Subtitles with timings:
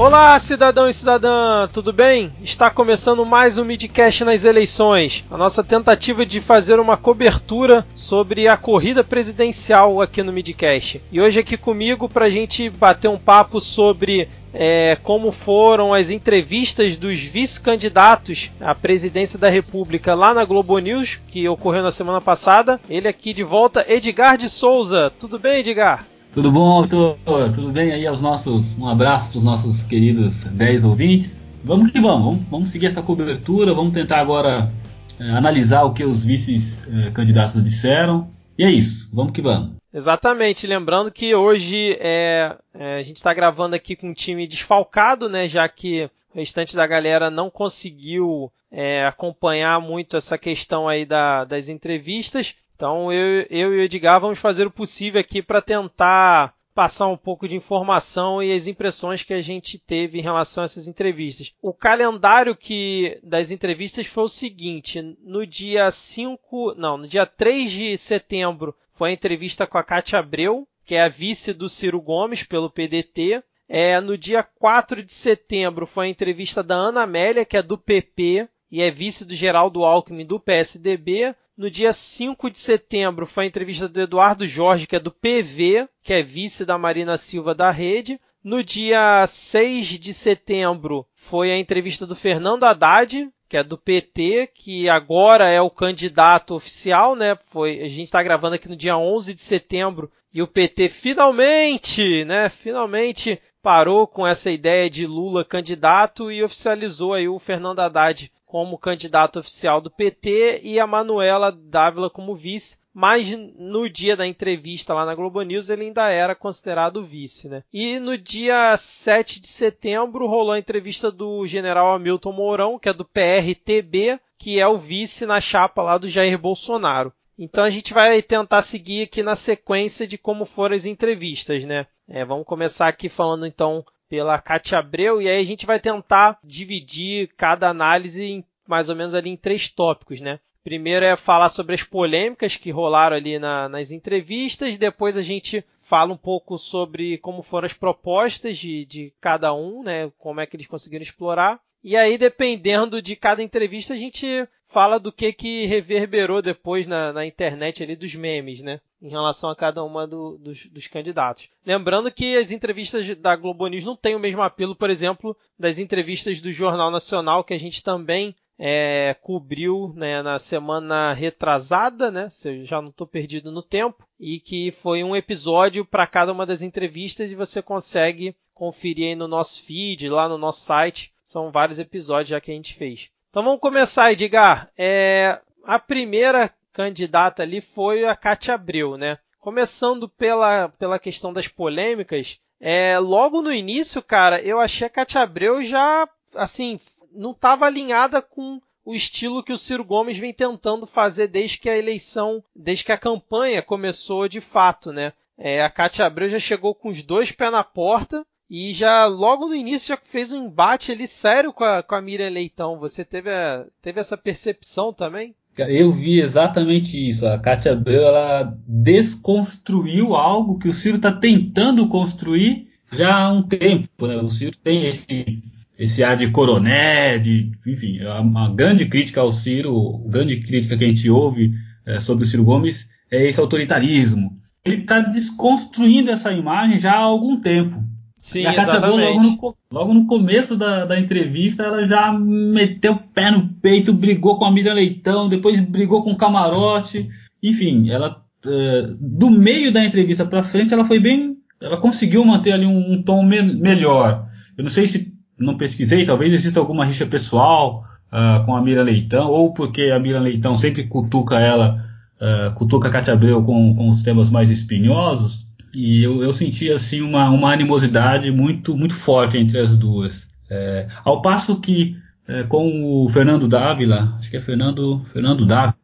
[0.00, 2.32] Olá, cidadão e cidadã, tudo bem?
[2.42, 8.48] Está começando mais um Midcast nas eleições, a nossa tentativa de fazer uma cobertura sobre
[8.48, 11.02] a corrida presidencial aqui no Midcast.
[11.12, 16.08] E hoje aqui comigo para a gente bater um papo sobre é, como foram as
[16.08, 22.22] entrevistas dos vice-candidatos à presidência da República lá na Globo News, que ocorreu na semana
[22.22, 22.80] passada.
[22.88, 25.12] Ele aqui de volta, Edgar de Souza.
[25.18, 26.06] Tudo bem, Edgar?
[26.32, 27.18] Tudo bom, autor?
[27.52, 28.78] Tudo bem aí aos nossos.
[28.78, 31.36] Um abraço para os nossos queridos 10 ouvintes.
[31.64, 34.70] Vamos que vamos, vamos, vamos seguir essa cobertura, vamos tentar agora
[35.18, 38.30] é, analisar o que os vice-candidatos é, disseram.
[38.56, 39.72] E é isso, vamos que vamos.
[39.92, 45.28] Exatamente, lembrando que hoje é, é a gente está gravando aqui com um time desfalcado,
[45.28, 45.48] né?
[45.48, 51.44] Já que o restante da galera não conseguiu é, acompanhar muito essa questão aí da,
[51.44, 52.54] das entrevistas.
[52.80, 57.16] Então eu, eu e o Edgar vamos fazer o possível aqui para tentar passar um
[57.16, 61.54] pouco de informação e as impressões que a gente teve em relação a essas entrevistas.
[61.60, 67.70] O calendário que das entrevistas foi o seguinte: no dia 5, não, no dia 3
[67.70, 72.00] de setembro foi a entrevista com a Cátia Abreu, que é a vice do Ciro
[72.00, 73.42] Gomes pelo PDT.
[73.68, 77.76] É, no dia 4 de setembro foi a entrevista da Ana Amélia, que é do
[77.76, 81.34] PP e é vice do Geraldo Alckmin do PSDB.
[81.56, 85.88] No dia 5 de setembro foi a entrevista do Eduardo Jorge, que é do PV,
[86.02, 88.20] que é vice da Marina Silva da Rede.
[88.42, 94.48] No dia 6 de setembro foi a entrevista do Fernando Haddad, que é do PT,
[94.54, 97.36] que agora é o candidato oficial, né?
[97.46, 102.24] Foi, a gente está gravando aqui no dia 11 de setembro e o PT finalmente,
[102.24, 102.48] né?
[102.48, 108.76] Finalmente parou com essa ideia de Lula candidato e oficializou aí o Fernando Haddad como
[108.76, 114.92] candidato oficial do PT e a Manuela Dávila como vice, mas no dia da entrevista
[114.92, 117.62] lá na Globo News ele ainda era considerado vice, né?
[117.72, 122.92] E no dia 7 de setembro rolou a entrevista do general Hamilton Mourão, que é
[122.92, 127.12] do PRTB, que é o vice na chapa lá do Jair Bolsonaro.
[127.38, 131.86] Então a gente vai tentar seguir aqui na sequência de como foram as entrevistas, né?
[132.08, 136.36] É, vamos começar aqui falando então pela Cátia Abreu, e aí a gente vai tentar
[136.42, 140.40] dividir cada análise em mais ou menos ali em três tópicos, né?
[140.62, 145.64] Primeiro é falar sobre as polêmicas que rolaram ali na, nas entrevistas, depois a gente
[145.80, 150.10] fala um pouco sobre como foram as propostas de, de cada um, né?
[150.18, 151.60] Como é que eles conseguiram explorar.
[151.82, 157.12] E aí, dependendo de cada entrevista, a gente fala do que que reverberou depois na,
[157.12, 158.80] na internet ali dos memes, né?
[159.02, 161.48] Em relação a cada uma do, dos, dos, candidatos.
[161.66, 165.78] Lembrando que as entrevistas da Globo News não têm o mesmo apelo, por exemplo, das
[165.78, 172.28] entrevistas do Jornal Nacional, que a gente também é, cobriu né, na semana retrasada, né?
[172.28, 176.30] Se eu já não estou perdido no tempo, e que foi um episódio para cada
[176.30, 181.12] uma das entrevistas e você consegue conferir aí no nosso feed, lá no nosso site
[181.24, 183.10] são vários episódios já que a gente fez.
[183.30, 184.72] Então vamos começar, Edgar.
[184.76, 189.18] É, a primeira candidata ali foi a Cátia Abreu, né?
[189.38, 195.20] Começando pela, pela questão das polêmicas, é, logo no início, cara, eu achei a Cátia
[195.20, 196.80] Abreu já, assim,
[197.12, 201.70] não estava alinhada com o estilo que o Ciro Gomes vem tentando fazer desde que
[201.70, 205.12] a eleição, desde que a campanha começou de fato, né?
[205.38, 209.46] É, a Cátia Abreu já chegou com os dois pés na porta e já logo
[209.46, 212.80] no início já fez um embate ali sério com a, com a Miriam Leitão.
[212.80, 215.36] Você teve, a, teve essa percepção também?
[215.56, 217.26] Eu vi exatamente isso.
[217.26, 223.42] A Cátia Abreu ela desconstruiu algo que o Ciro está tentando construir já há um
[223.44, 224.06] tempo.
[224.06, 224.16] Né?
[224.16, 225.42] O Ciro tem esse,
[225.78, 230.88] esse ar de coroné, de, enfim, uma grande crítica ao Ciro, grande crítica que a
[230.88, 231.52] gente ouve
[231.86, 234.38] é, sobre o Ciro Gomes é esse autoritarismo.
[234.64, 237.89] Ele está desconstruindo essa imagem já há algum tempo.
[238.20, 242.92] Sim, e a Kátia logo no, logo no começo da, da entrevista, ela já meteu
[242.92, 247.08] o pé no peito, brigou com a Miriam Leitão, depois brigou com o Camarote.
[247.42, 251.38] Enfim, ela é, do meio da entrevista para frente, ela foi bem.
[251.62, 254.28] Ela conseguiu manter ali um, um tom me, melhor.
[254.56, 258.82] Eu não sei se não pesquisei, talvez exista alguma rixa pessoal uh, com a Miriam
[258.82, 261.82] Leitão, ou porque a Miriam Leitão sempre cutuca ela,
[262.20, 265.46] uh, cutuca a Cátia Abreu com, com os temas mais espinhosos.
[265.74, 270.26] E eu, eu senti assim uma, uma animosidade muito, muito forte entre as duas.
[270.50, 271.96] É, ao passo que
[272.26, 275.76] é, com o Fernando Dávila, acho que é Fernando, Fernando Dávila,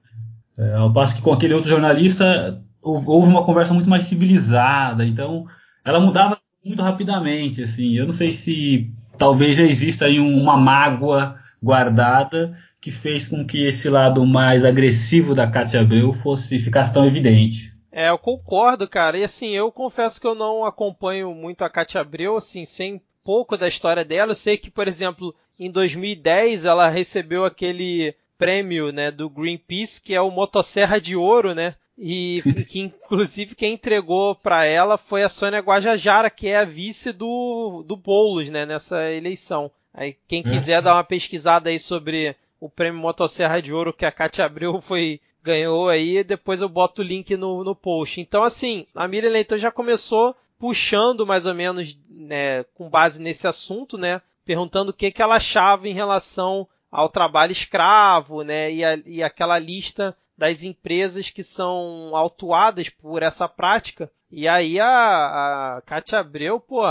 [0.59, 5.47] é, ao passo que com aquele outro jornalista houve uma conversa muito mais civilizada, então
[5.85, 7.95] ela mudava muito rapidamente, assim.
[7.95, 13.65] Eu não sei se talvez já exista aí uma mágoa guardada que fez com que
[13.65, 17.76] esse lado mais agressivo da Cátia Abreu fosse ficasse tão evidente.
[17.97, 19.17] É, eu concordo, cara.
[19.17, 23.57] E assim, eu confesso que eu não acompanho muito a Katia Abreu, assim, sem pouco
[23.57, 24.33] da história dela.
[24.33, 30.15] Eu sei que, por exemplo, em 2010 ela recebeu aquele prêmio, né, do Greenpeace, que
[30.15, 31.75] é o Motosserra de Ouro, né?
[31.97, 37.15] E, que inclusive quem entregou para ela foi a Sônia Guajajara, que é a vice
[37.15, 39.71] do, do Boulos, né, nessa eleição.
[39.95, 40.51] Aí quem é.
[40.51, 44.83] quiser dar uma pesquisada aí sobre o prêmio Motosserra de Ouro que a Cátia Abreu
[44.83, 48.21] foi ganhou aí, depois eu boto o link no, no post.
[48.21, 53.47] Então assim, a Miriam Leitão já começou puxando mais ou menos, né, com base nesse
[53.47, 58.85] assunto, né, perguntando o que que ela achava em relação ao trabalho escravo, né, e,
[58.85, 64.11] a, e aquela lista das empresas que são autuadas por essa prática.
[64.31, 66.83] E aí a, a Cátia Abreu, pô,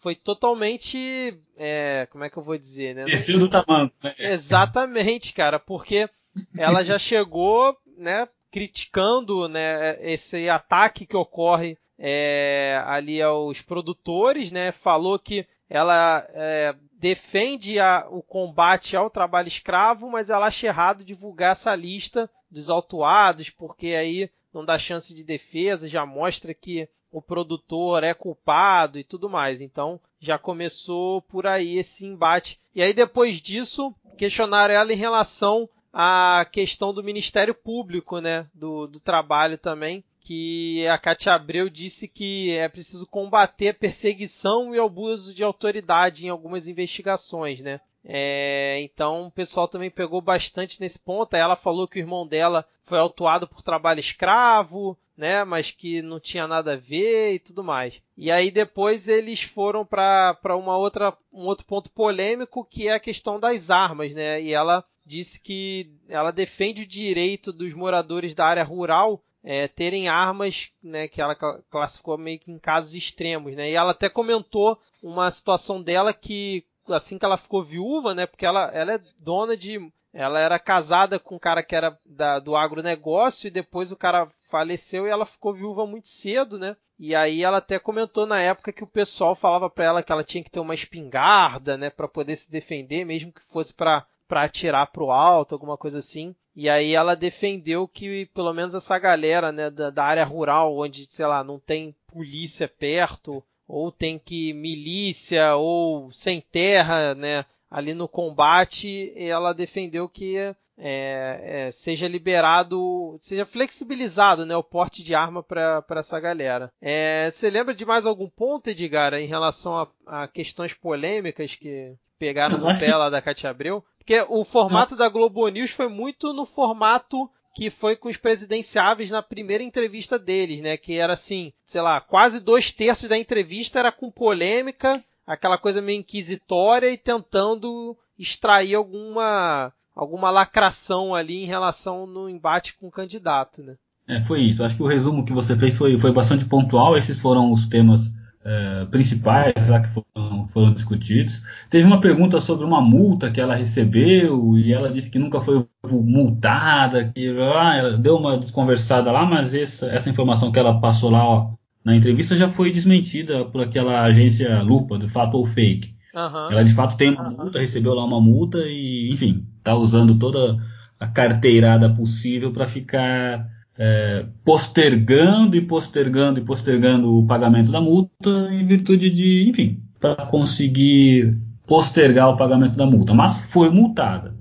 [0.00, 1.38] foi totalmente.
[1.56, 3.04] É, como é que eu vou dizer, né?
[3.04, 3.90] Desceu do tamanho.
[4.02, 4.14] Né?
[4.18, 6.08] Exatamente, cara, porque
[6.56, 14.72] ela já chegou, né, criticando, né, esse ataque que ocorre é, ali aos produtores, né?
[14.72, 21.04] Falou que ela é, defende a, o combate ao trabalho escravo, mas ela acha errado
[21.04, 26.88] divulgar essa lista dos autuados, porque aí não dá chance de defesa, já mostra que
[27.12, 29.60] o produtor é culpado e tudo mais.
[29.60, 32.58] Então já começou por aí esse embate.
[32.74, 38.86] E aí depois disso questionaram ela em relação à questão do Ministério Público, né, do,
[38.86, 44.78] do trabalho também, que a Cátia Abreu disse que é preciso combater a perseguição e
[44.78, 47.80] o abuso de autoridade em algumas investigações, né?
[48.04, 51.34] É, então o pessoal também pegou bastante nesse ponto.
[51.34, 55.44] Ela falou que o irmão dela foi autuado por trabalho escravo, né?
[55.44, 58.00] Mas que não tinha nada a ver e tudo mais.
[58.16, 63.00] E aí depois eles foram para uma outra um outro ponto polêmico que é a
[63.00, 64.40] questão das armas, né?
[64.40, 70.08] E ela disse que ela defende o direito dos moradores da área rural é, terem
[70.08, 71.34] armas, né, que ela
[71.68, 73.70] classificou meio que em casos extremos, né?
[73.70, 78.26] E ela até comentou uma situação dela que assim que ela ficou viúva, né?
[78.26, 79.90] Porque ela, ela é dona de.
[80.12, 84.28] Ela era casada com um cara que era da, do agronegócio e depois o cara
[84.50, 86.76] faleceu e ela ficou viúva muito cedo, né?
[86.98, 90.24] E aí ela até comentou na época que o pessoal falava para ela que ela
[90.24, 94.44] tinha que ter uma espingarda, né, para poder se defender, mesmo que fosse para para
[94.44, 96.36] atirar pro alto, alguma coisa assim.
[96.54, 101.04] E aí ela defendeu que pelo menos essa galera, né, da, da área rural, onde,
[101.06, 107.92] sei lá, não tem polícia perto, ou tem que milícia ou sem terra, né, ali
[107.92, 115.12] no combate, ela defendeu que é, é, seja liberado, seja flexibilizado, né, o porte de
[115.12, 116.72] arma para essa galera.
[116.80, 121.96] É, você lembra de mais algum ponto, Edgar, em relação a, a questões polêmicas que
[122.20, 123.82] pegaram no pé lá da Cátia Abreu?
[123.96, 129.10] Porque o formato da Globo News foi muito no formato que foi com os presidenciáveis
[129.10, 130.76] na primeira entrevista deles, né?
[130.76, 134.92] Que era assim, sei lá, quase dois terços da entrevista era com polêmica,
[135.26, 142.76] aquela coisa meio inquisitória e tentando extrair alguma alguma lacração ali em relação no embate
[142.78, 143.76] com o candidato, né?
[144.06, 144.62] É, foi isso.
[144.62, 146.96] Acho que o resumo que você fez foi, foi bastante pontual.
[146.96, 148.10] Esses foram os temas
[148.44, 151.42] é, principais lá que foram, foram, discutidos.
[151.68, 155.66] Teve uma pergunta sobre uma multa que ela recebeu e ela disse que nunca foi
[155.86, 161.10] multada, que ah, ela deu uma desconversada lá, mas essa, essa informação que ela passou
[161.10, 161.52] lá ó,
[161.84, 165.94] na entrevista já foi desmentida por aquela agência Lupa, do fato ou fake.
[166.14, 166.50] Uhum.
[166.50, 170.58] Ela de fato tem uma multa, recebeu lá uma multa e, enfim, está usando toda
[170.98, 173.46] a carteirada possível para ficar
[173.82, 180.26] é, postergando e postergando e postergando o pagamento da multa em virtude de, enfim, para
[180.26, 183.14] conseguir postergar o pagamento da multa.
[183.14, 184.36] Mas foi multada.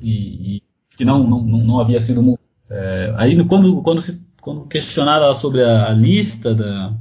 [0.00, 0.62] E, e
[0.96, 2.46] que não, não, não havia sido multada.
[2.70, 6.94] É, aí quando, quando, se, quando questionada sobre a, a, lista da.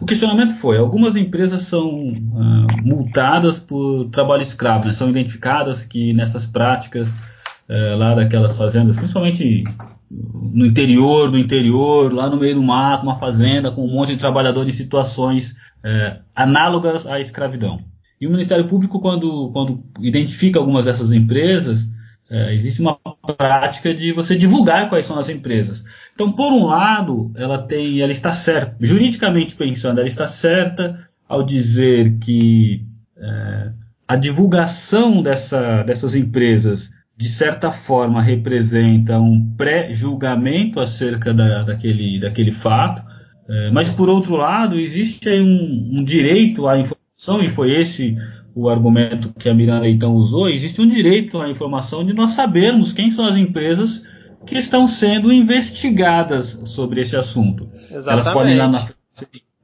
[0.00, 4.94] O questionamento foi: algumas empresas são uh, multadas por trabalho escravo, né?
[4.94, 9.64] são identificadas que nessas práticas uh, lá daquelas fazendas, principalmente
[10.10, 14.18] no interior do interior, lá no meio do mato, uma fazenda com um monte de
[14.18, 17.80] trabalhadores em situações é, análogas à escravidão.
[18.20, 21.88] E o Ministério Público, quando, quando identifica algumas dessas empresas,
[22.28, 22.98] é, existe uma
[23.36, 25.84] prática de você divulgar quais são as empresas.
[26.14, 31.42] Então, por um lado, ela tem, ela está certa, juridicamente pensando, ela está certa ao
[31.42, 32.84] dizer que
[33.16, 33.72] é,
[34.06, 36.90] a divulgação dessa, dessas empresas
[37.20, 43.02] de certa forma representa um pré-julgamento acerca da, daquele, daquele fato,
[43.46, 48.16] é, mas por outro lado existe um, um, direito à informação, e foi esse
[48.54, 52.90] o argumento que a Miranda então usou, existe um direito à informação de nós sabermos
[52.90, 54.02] quem são as empresas
[54.46, 57.68] que estão sendo investigadas sobre esse assunto.
[57.92, 58.08] Exatamente.
[58.08, 58.88] Elas podem lá na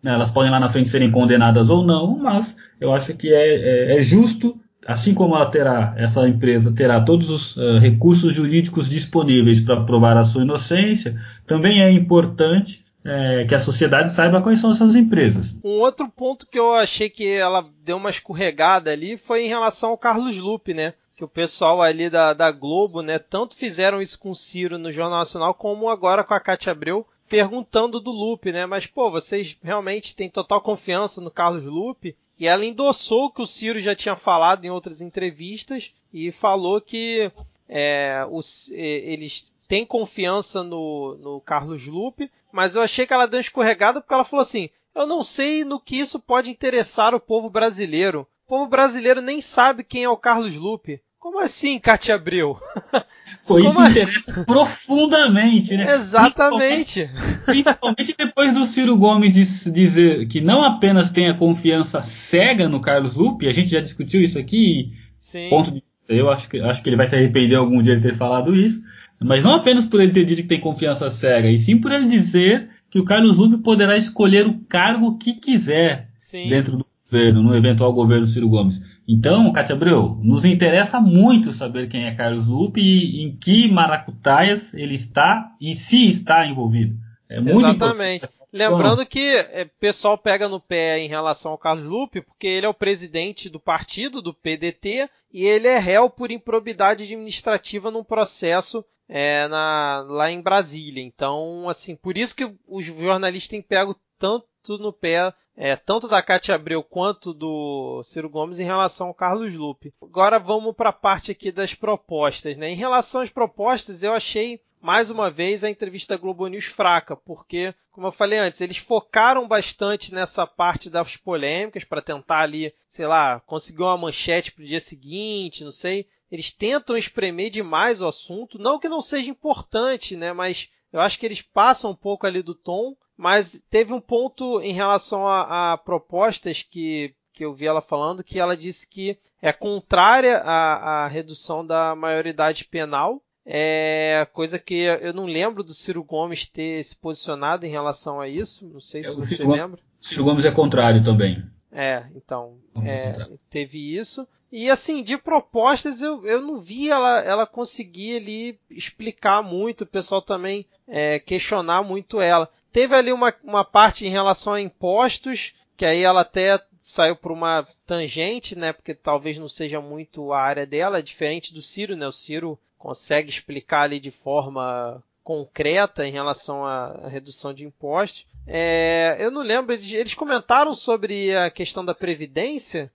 [0.03, 3.95] né, elas podem lá na frente serem condenadas ou não, mas eu acho que é,
[3.95, 8.89] é, é justo, assim como ela terá, essa empresa terá todos os uh, recursos jurídicos
[8.89, 14.61] disponíveis para provar a sua inocência, também é importante é, que a sociedade saiba quais
[14.61, 15.55] são essas empresas.
[15.63, 19.91] Um outro ponto que eu achei que ela deu uma escorregada ali foi em relação
[19.91, 20.93] ao Carlos Lupe, né?
[21.15, 24.93] Que o pessoal ali da, da Globo, né, tanto fizeram isso com o Ciro no
[24.93, 28.67] Jornal Nacional, como agora com a Cátia Abreu, perguntando do Lupe, né?
[28.67, 32.17] Mas, pô, vocês realmente têm total confiança no Carlos Lupe?
[32.39, 36.81] E ela endossou o que o Ciro já tinha falado em outras entrevistas e falou
[36.81, 37.31] que
[37.69, 43.39] é, os, eles têm confiança no, no Carlos Lupe, mas eu achei que ela deu
[43.39, 47.21] uma escorregada porque ela falou assim: eu não sei no que isso pode interessar o
[47.21, 48.27] povo brasileiro.
[48.47, 51.03] O povo brasileiro nem sabe quem é o Carlos Lupe.
[51.27, 52.57] Como assim, Cátia Abreu?
[53.45, 55.93] Pô, isso Como interessa profundamente, né?
[55.93, 57.11] Exatamente.
[57.11, 59.35] Principalmente, principalmente, depois do Ciro Gomes
[59.73, 64.23] dizer que não apenas tem a confiança cega no Carlos Lupe, a gente já discutiu
[64.23, 65.49] isso aqui, Sim.
[65.51, 68.03] ponto de vista, eu acho que, acho que ele vai se arrepender algum dia de
[68.03, 68.81] ter falado isso,
[69.21, 72.07] mas não apenas por ele ter dito que tem confiança cega, e sim por ele
[72.07, 76.49] dizer que o Carlos Lupe poderá escolher o cargo que quiser sim.
[76.49, 78.81] dentro do governo, no eventual governo Ciro Gomes.
[79.09, 84.75] Então, Cátia Abreu, nos interessa muito saber quem é Carlos Lupe e em que maracutaias
[84.75, 86.97] ele está e se está envolvido.
[87.29, 88.25] É muito Exatamente.
[88.25, 88.37] Importante.
[88.53, 92.65] Lembrando que o é, pessoal pega no pé em relação ao Carlos Lupe, porque ele
[92.65, 98.05] é o presidente do partido, do PDT, e ele é réu por improbidade administrativa num
[98.05, 101.03] processo é, na, lá em Brasília.
[101.03, 106.23] Então, assim, por isso que os jornalistas têm pego tanto no pé, é, tanto da
[106.23, 109.95] Cátia Abreu quanto do Ciro Gomes em relação ao Carlos Lupe.
[110.03, 112.57] Agora vamos para a parte aqui das propostas.
[112.57, 112.71] Né?
[112.71, 117.75] Em relação às propostas, eu achei mais uma vez a entrevista Globo News fraca, porque,
[117.91, 123.07] como eu falei antes, eles focaram bastante nessa parte das polêmicas para tentar ali, sei
[123.07, 126.07] lá, conseguir uma manchete para o dia seguinte, não sei.
[126.31, 131.19] Eles tentam espremer demais o assunto, não que não seja importante, né, mas eu acho
[131.19, 132.95] que eles passam um pouco ali do tom.
[133.17, 138.23] Mas teve um ponto em relação a, a propostas que, que eu vi ela falando,
[138.23, 144.75] que ela disse que é contrária à, à redução da maioridade penal, é coisa que
[144.75, 148.69] eu não lembro do Ciro Gomes ter se posicionado em relação a isso.
[148.69, 149.81] Não sei se é, você Ciro lembra.
[150.01, 151.45] Ciro Gomes é contrário também.
[151.71, 153.13] É, então, é,
[153.49, 154.27] teve isso.
[154.51, 159.87] E assim, de propostas eu, eu não vi ela, ela conseguir ali explicar muito, o
[159.87, 162.49] pessoal também é, questionar muito ela.
[162.77, 167.33] Teve ali uma, uma parte em relação a impostos, que aí ela até saiu por
[167.33, 168.71] uma tangente, né?
[168.71, 172.07] Porque talvez não seja muito a área dela, diferente do Ciro, né?
[172.07, 178.27] O Ciro consegue explicar ali de forma concreta em relação à redução de impostos.
[178.47, 182.93] É, eu não lembro, eles, eles, comentaram sobre a questão da Previdência?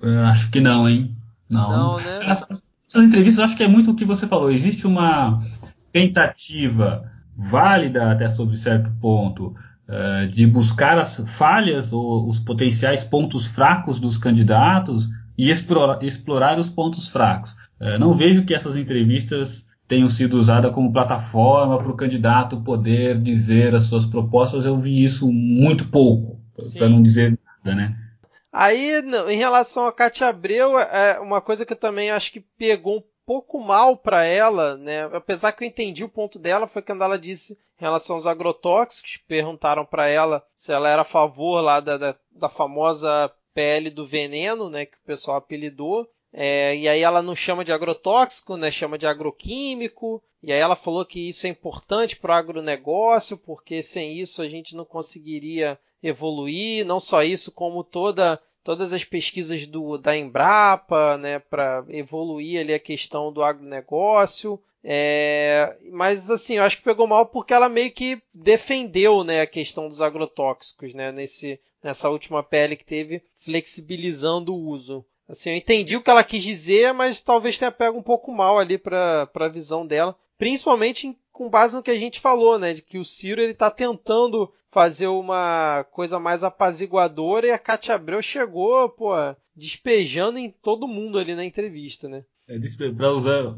[0.00, 1.16] Eu acho que não, hein?
[1.50, 1.72] Não.
[1.72, 2.20] não né?
[2.22, 4.52] Essas, essas entrevistas, acho que é muito o que você falou.
[4.52, 5.42] Existe uma
[5.92, 9.54] tentativa válida até sobre certo ponto,
[9.88, 16.58] uh, de buscar as falhas ou os potenciais pontos fracos dos candidatos e explorar, explorar
[16.58, 17.52] os pontos fracos.
[17.80, 23.20] Uh, não vejo que essas entrevistas tenham sido usadas como plataforma para o candidato poder
[23.20, 24.64] dizer as suas propostas.
[24.64, 26.40] Eu vi isso muito pouco,
[26.76, 27.96] para não dizer nada, né?
[28.52, 32.98] Aí, em relação a Cátia Abreu, é uma coisa que eu também acho que pegou
[32.98, 35.04] um pouco mal para ela, né?
[35.12, 39.18] Apesar que eu entendi o ponto dela, foi quando ela disse em relação aos agrotóxicos,
[39.28, 44.06] perguntaram para ela se ela era a favor lá da, da, da, famosa pele do
[44.06, 44.86] veneno, né?
[44.86, 46.08] Que o pessoal apelidou.
[46.32, 48.70] É, e aí ela não chama de agrotóxico, né?
[48.70, 50.22] Chama de agroquímico.
[50.42, 54.48] E aí ela falou que isso é importante para o agronegócio, porque sem isso a
[54.48, 56.86] gente não conseguiria evoluir.
[56.86, 62.74] Não só isso, como toda todas as pesquisas do, da Embrapa, né, para evoluir ali
[62.74, 64.60] a questão do agronegócio.
[64.82, 69.46] É, mas assim, eu acho que pegou mal porque ela meio que defendeu, né, a
[69.46, 75.06] questão dos agrotóxicos, né, nesse, nessa última pele que teve, flexibilizando o uso.
[75.28, 78.58] Assim, eu entendi o que ela quis dizer, mas talvez tenha pego um pouco mal
[78.58, 82.72] ali para a visão dela, principalmente em com base no que a gente falou, né?
[82.72, 87.94] De que o Ciro ele tá tentando fazer uma coisa mais apaziguadora e a Cátia
[87.94, 89.12] Abreu chegou, pô,
[89.54, 92.24] despejando em todo mundo ali na entrevista, né?
[92.48, 92.58] É,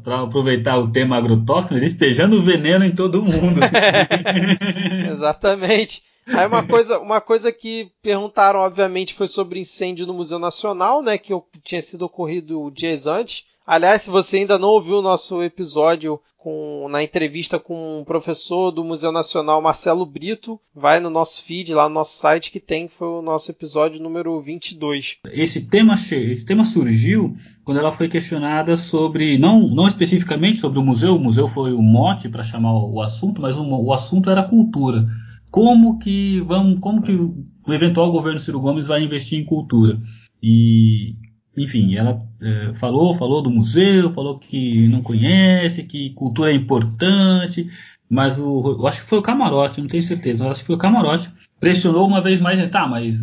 [0.03, 3.61] para aproveitar o tema agrotóxico, despejando veneno em todo mundo.
[5.09, 6.03] Exatamente.
[6.27, 11.17] Aí uma coisa, uma coisa que perguntaram, obviamente, foi sobre incêndio no Museu Nacional, né?
[11.17, 11.33] Que
[11.63, 13.45] tinha sido ocorrido dias antes.
[13.65, 18.71] Aliás, se você ainda não ouviu o nosso episódio com, na entrevista com o professor
[18.71, 20.59] do Museu Nacional Marcelo Brito.
[20.73, 24.41] Vai no nosso feed, lá no nosso site que tem, foi o nosso episódio número
[24.41, 25.17] 22.
[25.31, 30.83] Esse tema, esse tema surgiu quando ela foi questionada sobre, não, não especificamente sobre o
[30.83, 34.41] museu, o museu foi o mote para chamar o assunto, mas o, o assunto era
[34.41, 35.05] cultura.
[35.51, 39.99] Como que vamos, como que o eventual governo Ciro Gomes vai investir em cultura?
[40.41, 41.15] E
[41.63, 47.69] enfim, ela é, falou, falou do museu, falou que não conhece, que cultura é importante,
[48.09, 50.75] mas o, eu acho que foi o camarote, não tenho certeza, eu acho que foi
[50.75, 53.19] o camarote, pressionou uma vez mais, tá, mas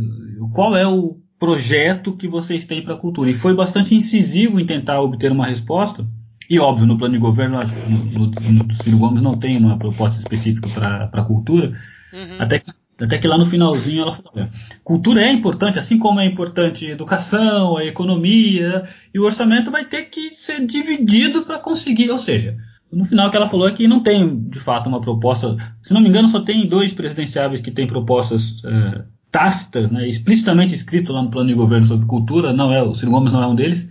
[0.53, 3.31] qual é o projeto que vocês têm para a cultura?
[3.31, 6.07] E foi bastante incisivo em tentar obter uma resposta.
[6.49, 9.77] E óbvio, no plano de governo, acho, no, no, no Ciro Gomes não tem uma
[9.77, 11.77] proposta específica para a cultura,
[12.13, 12.37] uhum.
[12.39, 14.49] até que até que lá no finalzinho ela falou:
[14.83, 19.85] cultura é importante, assim como é importante a educação, a economia, e o orçamento vai
[19.85, 22.11] ter que ser dividido para conseguir.
[22.11, 22.57] Ou seja,
[22.91, 25.57] no final que ela falou é que não tem de fato uma proposta.
[25.83, 30.75] Se não me engano, só tem dois presidenciáveis que têm propostas é, tácitas, né, explicitamente
[30.75, 32.55] escrito lá no plano de governo sobre cultura.
[32.55, 33.91] Não é o Ciro Gomes não é um deles.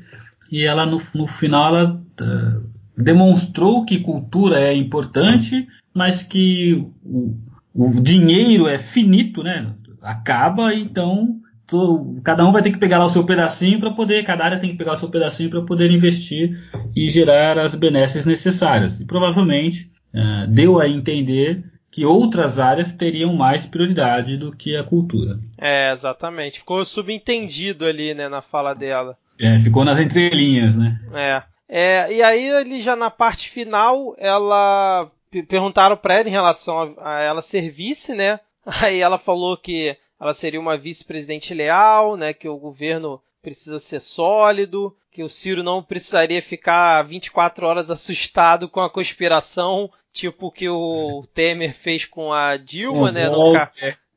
[0.52, 7.38] E ela no, no final ela é, demonstrou que cultura é importante, mas que o,
[7.76, 9.68] o dinheiro é finito, né?
[10.02, 14.24] Acaba, então todo, cada um vai ter que pegar lá o seu pedacinho para poder,
[14.24, 16.58] cada área tem que pegar o seu pedacinho para poder investir
[16.96, 19.00] e gerar as benesses necessárias.
[19.00, 24.84] E provavelmente uh, deu a entender que outras áreas teriam mais prioridade do que a
[24.84, 25.40] cultura.
[25.58, 26.60] É, exatamente.
[26.60, 29.18] Ficou subentendido ali, né, na fala dela.
[29.40, 31.00] É, ficou nas entrelinhas, né?
[31.14, 31.44] É.
[31.68, 35.10] É, e aí, ali já na parte final, ela
[35.44, 38.40] perguntaram para ela em relação a, a ela ser vice, né?
[38.66, 42.34] Aí ela falou que ela seria uma vice-presidente leal, né?
[42.34, 48.68] Que o governo precisa ser sólido, que o Ciro não precisaria ficar 24 horas assustado
[48.68, 53.30] com a conspiração, tipo que o Temer fez com a Dilma, né?
[53.30, 53.54] No,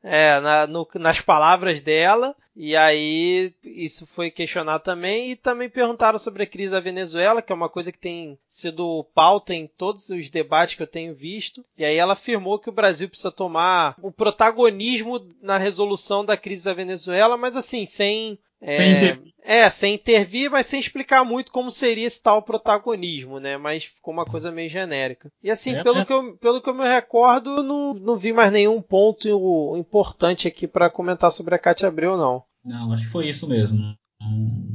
[0.03, 2.35] é, na, no, nas palavras dela.
[2.61, 5.31] E aí isso foi questionado também.
[5.31, 9.05] E também perguntaram sobre a crise da Venezuela, que é uma coisa que tem sido
[9.15, 11.63] pauta em todos os debates que eu tenho visto.
[11.77, 16.65] E aí ela afirmou que o Brasil precisa tomar o protagonismo na resolução da crise
[16.65, 19.33] da Venezuela, mas assim, sem é, sem intervir.
[19.41, 23.57] É, sem intervir, mas sem explicar muito como seria esse tal protagonismo, né?
[23.57, 25.31] Mas ficou uma coisa meio genérica.
[25.41, 26.05] E assim, é, pelo, é.
[26.05, 30.67] Que eu, pelo que eu me recordo, não, não vi mais nenhum ponto importante aqui
[30.67, 32.43] para comentar sobre a Cátia Abreu, não.
[32.63, 33.95] Não, acho que foi isso mesmo.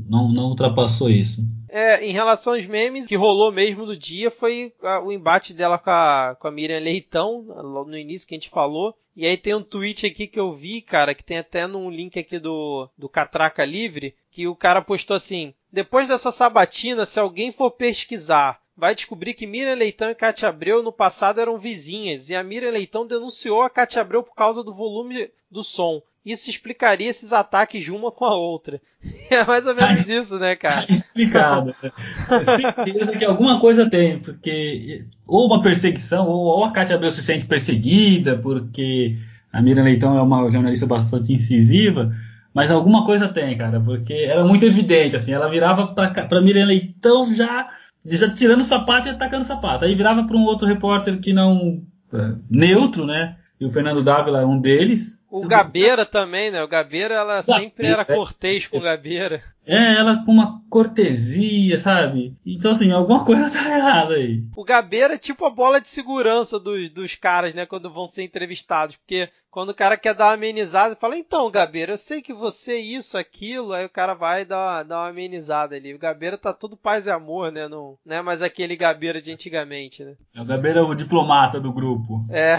[0.09, 1.43] Não, não ultrapassou isso.
[1.69, 5.79] É, em relação aos memes, que rolou mesmo no dia foi a, o embate dela
[5.79, 8.97] com a, com a Miriam Leitão, no início que a gente falou.
[9.17, 12.19] E aí tem um tweet aqui que eu vi, cara, que tem até num link
[12.19, 17.53] aqui do, do Catraca Livre, que o cara postou assim: depois dessa sabatina, se alguém
[17.53, 22.35] for pesquisar vai descobrir que Miriam Leitão e Cátia Abreu no passado eram vizinhas e
[22.35, 26.03] a Miriam Leitão denunciou a Cátia Abreu por causa do volume do som.
[26.25, 28.81] Isso explicaria esses ataques de uma com a outra.
[29.31, 30.87] É mais ou menos isso, né, cara?
[30.93, 31.75] Explicado.
[32.45, 37.45] certeza que alguma coisa tem, porque ou uma perseguição, ou, a Cátia Abreu se sente
[37.47, 39.17] perseguida, porque
[39.53, 42.13] a Miriam Leitão é uma jornalista bastante incisiva,
[42.55, 46.67] mas alguma coisa tem, cara, porque era muito evidente, assim, ela virava pra, pra Miriam
[46.67, 47.69] Leitão já,
[48.05, 49.85] já tirando o sapato e atacando o sapato.
[49.85, 51.83] Aí virava para um outro repórter que não.
[52.13, 53.37] É, neutro, né?
[53.61, 55.19] E o Fernando Dávila é um deles.
[55.37, 56.63] O Gabeira também, né?
[56.63, 59.43] O Gabeira, ela sempre era cortês com o Gabeira.
[59.67, 62.37] É, ela com uma cortesia, sabe?
[62.47, 64.45] Então, assim, alguma coisa tá errada aí.
[64.57, 67.67] O Gabeira é tipo a bola de segurança dos, dos caras, né?
[67.67, 68.95] Quando vão ser entrevistados.
[68.95, 72.73] Porque quando o cara quer dar uma amenizada, fala, então, Gabeira, eu sei que você
[72.73, 75.95] é isso, aquilo, aí o cara vai dar, dar uma amenizada ali.
[75.95, 77.69] O Gabeira tá tudo paz e amor, né?
[77.69, 80.17] Não, não é mais aquele Gabeira de antigamente, né?
[80.35, 82.27] É o Gabeira o diplomata do grupo.
[82.31, 82.57] É.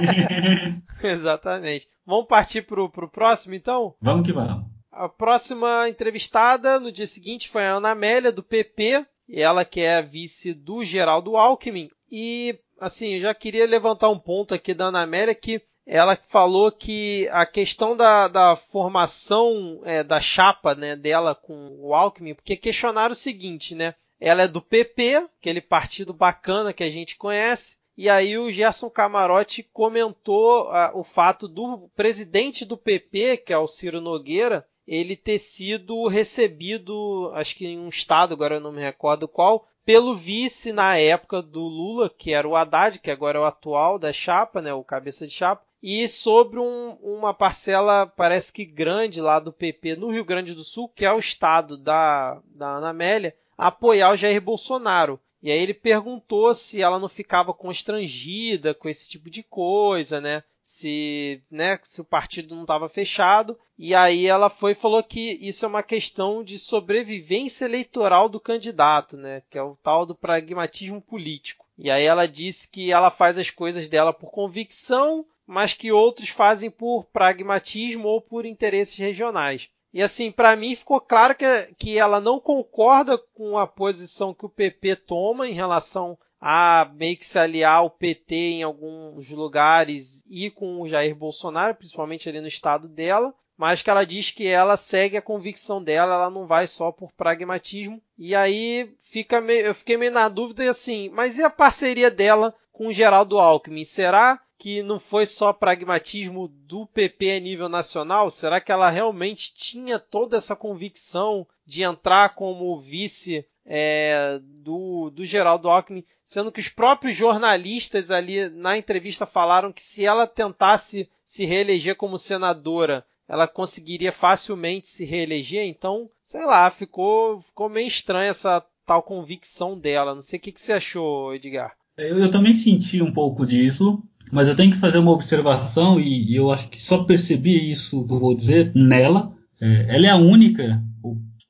[1.06, 1.88] Exatamente.
[2.06, 3.94] Vamos partir pro, pro próximo, então?
[4.00, 4.64] Vamos que vamos.
[4.90, 9.98] A próxima entrevistada no dia seguinte foi a Ana Amélia, do PP, ela que é
[9.98, 11.90] a vice do Geraldo Alckmin.
[12.10, 16.72] E, assim, eu já queria levantar um ponto aqui da Ana Amélia que ela falou
[16.72, 22.56] que a questão da, da formação é, da chapa né, dela com o Alckmin, porque
[22.56, 23.94] questionaram o seguinte, né?
[24.18, 28.88] Ela é do PP, aquele partido bacana que a gente conhece, e aí o Gerson
[28.88, 35.16] Camarote comentou ah, o fato do presidente do PP, que é o Ciro Nogueira, ele
[35.16, 40.14] ter sido recebido, acho que em um estado, agora eu não me recordo qual, pelo
[40.14, 44.12] vice na época do Lula, que era o Haddad, que agora é o atual da
[44.12, 49.38] chapa, né, o cabeça de chapa, e sobre um, uma parcela, parece que grande lá
[49.38, 53.36] do PP no Rio Grande do Sul, que é o estado da, da Ana Amélia,
[53.54, 55.20] apoiar o Jair Bolsonaro.
[55.42, 60.42] E aí ele perguntou se ela não ficava constrangida com esse tipo de coisa, né?
[60.62, 63.58] Se, né, se o partido não estava fechado.
[63.76, 68.40] E aí ela foi e falou que isso é uma questão de sobrevivência eleitoral do
[68.40, 69.42] candidato, né?
[69.50, 71.66] Que é o tal do pragmatismo político.
[71.76, 76.28] E aí ela disse que ela faz as coisas dela por convicção, mas que outros
[76.28, 79.68] fazem por pragmatismo ou por interesses regionais.
[79.92, 81.46] E assim, para mim ficou claro que,
[81.78, 87.16] que ela não concorda com a posição que o PP toma em relação a meio
[87.16, 92.40] que se aliar ao PT em alguns lugares e com o Jair Bolsonaro, principalmente ali
[92.40, 96.46] no estado dela, mas que ela diz que ela segue a convicção dela, ela não
[96.46, 98.02] vai só por pragmatismo.
[98.18, 102.54] E aí fica meio, eu fiquei meio na dúvida assim, mas e a parceria dela
[102.72, 103.84] com o Geraldo Alckmin?
[103.84, 108.30] Será que não foi só pragmatismo do PP a nível nacional?
[108.30, 115.22] Será que ela realmente tinha toda essa convicção de entrar como vice é, do, do
[115.22, 121.10] Geraldo Alckmin, sendo que os próprios jornalistas ali na entrevista falaram que se ela tentasse
[121.22, 127.86] se reeleger como senadora, ela conseguiria facilmente se reeleger, então, sei lá, ficou, ficou meio
[127.86, 130.14] estranha essa tal convicção dela.
[130.14, 131.76] Não sei o que, que você achou, Edgar.
[131.98, 134.02] Eu, eu também senti um pouco disso.
[134.34, 138.04] Mas eu tenho que fazer uma observação e, e eu acho que só percebi isso,
[138.10, 139.32] eu vou dizer, nela.
[139.60, 140.82] É, ela é a única,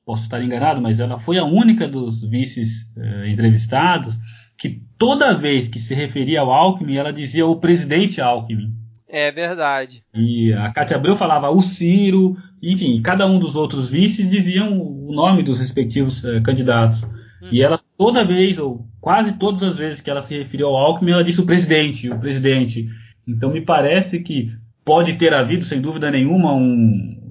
[0.05, 4.19] posso estar enganado, mas ela foi a única dos vices é, entrevistados
[4.55, 8.71] que toda vez que se referia ao Alckmin, ela dizia o presidente Alckmin.
[9.09, 10.03] É verdade.
[10.13, 15.11] E a Cátia Abreu falava o Ciro, enfim, cada um dos outros vices diziam o
[15.11, 17.03] nome dos respectivos é, candidatos.
[17.41, 17.49] Hum.
[17.51, 21.11] E ela toda vez, ou quase todas as vezes que ela se referiu ao Alckmin,
[21.11, 22.87] ela disse o presidente, o presidente.
[23.27, 24.51] Então me parece que
[24.83, 27.23] pode ter havido, sem dúvida nenhuma, um.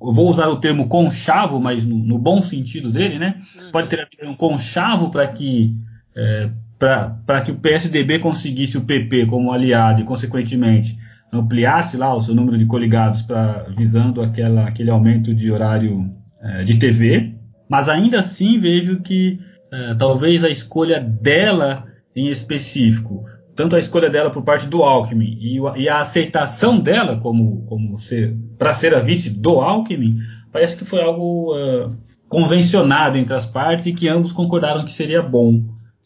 [0.00, 3.40] Eu vou usar o termo conchavo, mas no, no bom sentido dele, né?
[3.60, 3.72] Uhum.
[3.72, 5.76] Pode ter havido um conchavo para que.
[6.14, 10.98] É, para que o PSDB conseguisse o PP como aliado e, consequentemente,
[11.32, 16.64] ampliasse lá o seu número de coligados para visando aquela, aquele aumento de horário é,
[16.64, 17.34] de TV.
[17.66, 19.40] Mas ainda assim vejo que
[19.72, 23.24] é, talvez a escolha dela em específico,
[23.54, 27.96] tanto a escolha dela por parte do Alckmin e, e a aceitação dela como, como
[27.98, 30.18] ser para ser a vice do Alckmin,
[30.52, 31.94] parece que foi algo uh,
[32.28, 35.62] convencionado entre as partes e que ambos concordaram que seria bom.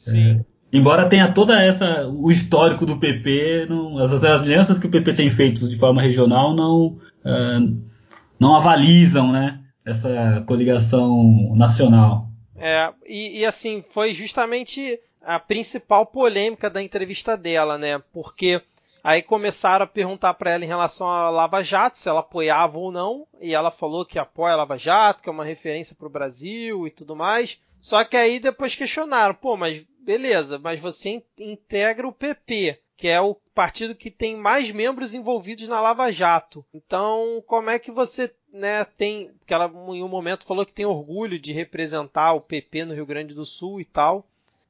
[0.08, 0.36] É,
[0.72, 5.30] embora tenha toda essa o histórico do PP, não, as alianças que o PP tem
[5.30, 7.90] feito de forma regional não uh,
[8.38, 12.29] não avalizam, né, essa coligação nacional.
[12.60, 18.02] É, e, e assim, foi justamente a principal polêmica da entrevista dela, né?
[18.12, 18.62] Porque
[19.02, 22.92] aí começaram a perguntar para ela em relação à Lava Jato, se ela apoiava ou
[22.92, 26.10] não, e ela falou que apoia a Lava Jato, que é uma referência para o
[26.10, 27.58] Brasil e tudo mais.
[27.80, 33.20] Só que aí depois questionaram, pô, mas beleza, mas você integra o PP, que é
[33.20, 36.64] o partido que tem mais membros envolvidos na Lava Jato.
[36.74, 40.86] Então, como é que você né, tem, que ela em um momento falou que tem
[40.86, 44.26] orgulho de representar o PP no Rio Grande do Sul e tal.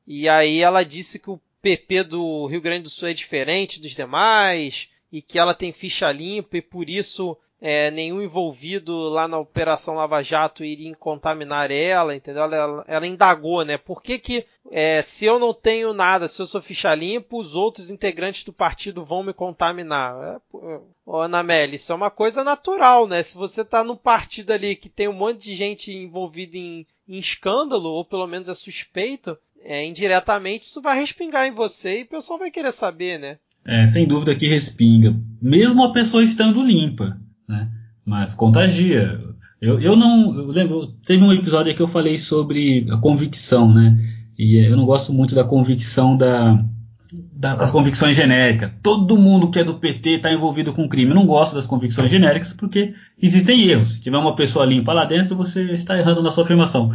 [0.07, 3.93] E aí ela disse que o PP do Rio Grande do Sul é diferente dos
[3.93, 9.39] demais e que ela tem ficha limpa e por isso é, nenhum envolvido lá na
[9.39, 12.45] Operação Lava Jato iria contaminar ela, entendeu?
[12.45, 13.77] Ela, ela indagou, né?
[13.77, 17.55] Por que que é, se eu não tenho nada, se eu sou ficha limpa, os
[17.55, 20.41] outros integrantes do partido vão me contaminar?
[20.55, 23.23] É, Melli, isso é uma coisa natural, né?
[23.23, 27.19] Se você tá num partido ali que tem um monte de gente envolvida em, em
[27.19, 32.09] escândalo, ou pelo menos é suspeito, é, indiretamente isso vai respingar em você e o
[32.09, 33.39] pessoal vai querer saber, né?
[33.67, 35.15] É, sem dúvida que respinga.
[35.43, 37.21] Mesmo a pessoa estando limpa
[37.51, 37.69] né?
[38.05, 39.21] Mas contagia.
[39.61, 40.35] Eu, eu não.
[40.35, 43.99] Eu lembro, teve um episódio que eu falei sobre a convicção, né?
[44.39, 46.65] E eu não gosto muito da convicção da,
[47.13, 48.73] das convicções genéricas.
[48.83, 51.11] Todo mundo que é do PT está envolvido com crime.
[51.11, 53.95] Eu não gosto das convicções genéricas porque existem erros.
[53.95, 56.93] Se tiver uma pessoa limpa lá dentro, você está errando na sua afirmação.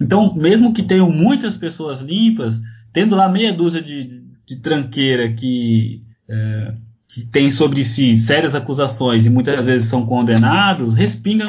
[0.00, 2.60] Então, mesmo que tenham muitas pessoas limpas,
[2.92, 6.74] tendo lá meia dúzia de, de tranqueira que é,
[7.08, 11.46] que tem sobre si sérias acusações e muitas vezes são condenados, respinga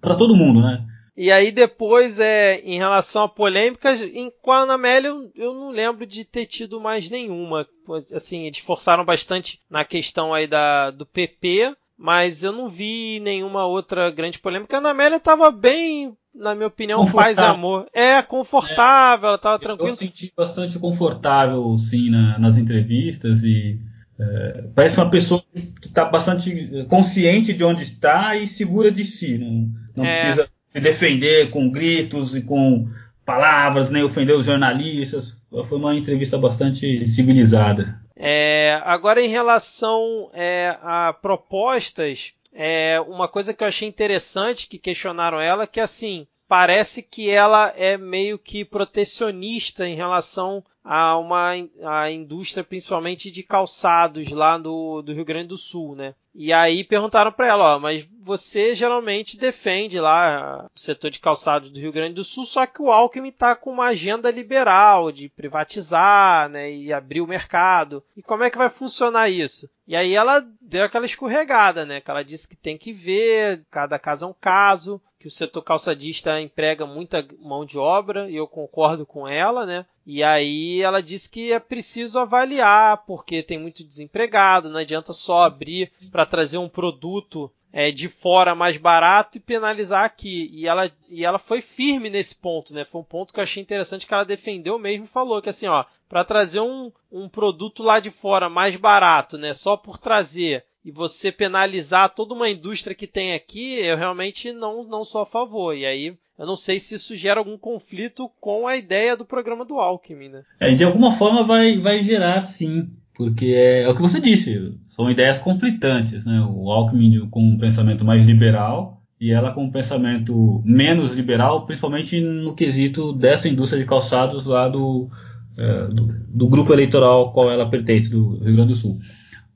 [0.00, 0.82] para todo mundo, né?
[1.16, 5.54] E aí depois, é, em relação a polêmicas, em, com a Ana Amélia eu, eu,
[5.54, 7.66] não lembro de ter tido mais nenhuma.
[8.12, 13.64] Assim, eles forçaram bastante na questão aí da, do PP, mas eu não vi nenhuma
[13.64, 14.76] outra grande polêmica.
[14.76, 17.86] A Ana Amélia estava bem, na minha opinião, paz e amor.
[17.92, 19.90] É, confortável, é, ela estava tranquila.
[19.90, 23.78] Eu senti bastante confortável, sim, na, nas entrevistas e
[24.18, 25.42] é, parece uma pessoa
[25.80, 29.38] que está bastante consciente de onde está e segura de si.
[29.38, 30.20] Não, não é.
[30.20, 32.88] precisa se defender com gritos e com
[33.24, 35.40] palavras, nem ofendeu os jornalistas.
[35.66, 38.00] Foi uma entrevista bastante civilizada.
[38.16, 44.78] É, agora, em relação é, a propostas, é, uma coisa que eu achei interessante que
[44.78, 51.52] questionaram ela, que assim, parece que ela é meio que protecionista em relação a uma
[51.82, 56.14] a indústria principalmente de calçados lá do, do Rio Grande do Sul, né?
[56.34, 61.70] E aí perguntaram para ela, ó, mas você geralmente defende lá o setor de calçados
[61.70, 65.28] do Rio Grande do Sul, só que o Alckmin está com uma agenda liberal de
[65.28, 68.02] privatizar, né, e abrir o mercado.
[68.16, 69.70] E como é que vai funcionar isso?
[69.86, 73.96] E aí ela deu aquela escorregada, né, que ela disse que tem que ver, cada
[73.96, 78.48] caso é um caso, que o setor calçadista emprega muita mão de obra, e eu
[78.48, 79.86] concordo com ela, né?
[80.06, 85.42] E aí ela disse que é preciso avaliar, porque tem muito desempregado, não adianta só
[85.42, 90.48] abrir para trazer um produto é, de fora mais barato e penalizar aqui.
[90.52, 92.84] E ela, e ela foi firme nesse ponto, né?
[92.84, 95.84] Foi um ponto que eu achei interessante que ela defendeu mesmo falou que assim, ó,
[96.08, 99.52] para trazer um, um produto lá de fora mais barato, né?
[99.52, 104.84] Só por trazer e você penalizar toda uma indústria que tem aqui, eu realmente não,
[104.84, 105.74] não sou a favor.
[105.74, 109.64] E aí eu não sei se isso gera algum conflito com a ideia do programa
[109.64, 110.42] do Alckmin, né?
[110.60, 114.76] É, de alguma forma vai, vai gerar sim, porque é, é, o que você disse,
[114.88, 116.40] são ideias conflitantes, né?
[116.50, 122.20] O Alckmin com um pensamento mais liberal e ela com um pensamento menos liberal, principalmente
[122.20, 125.08] no quesito dessa indústria de calçados lá do,
[125.56, 128.98] é, do, do grupo eleitoral ao qual ela pertence, do Rio Grande do Sul.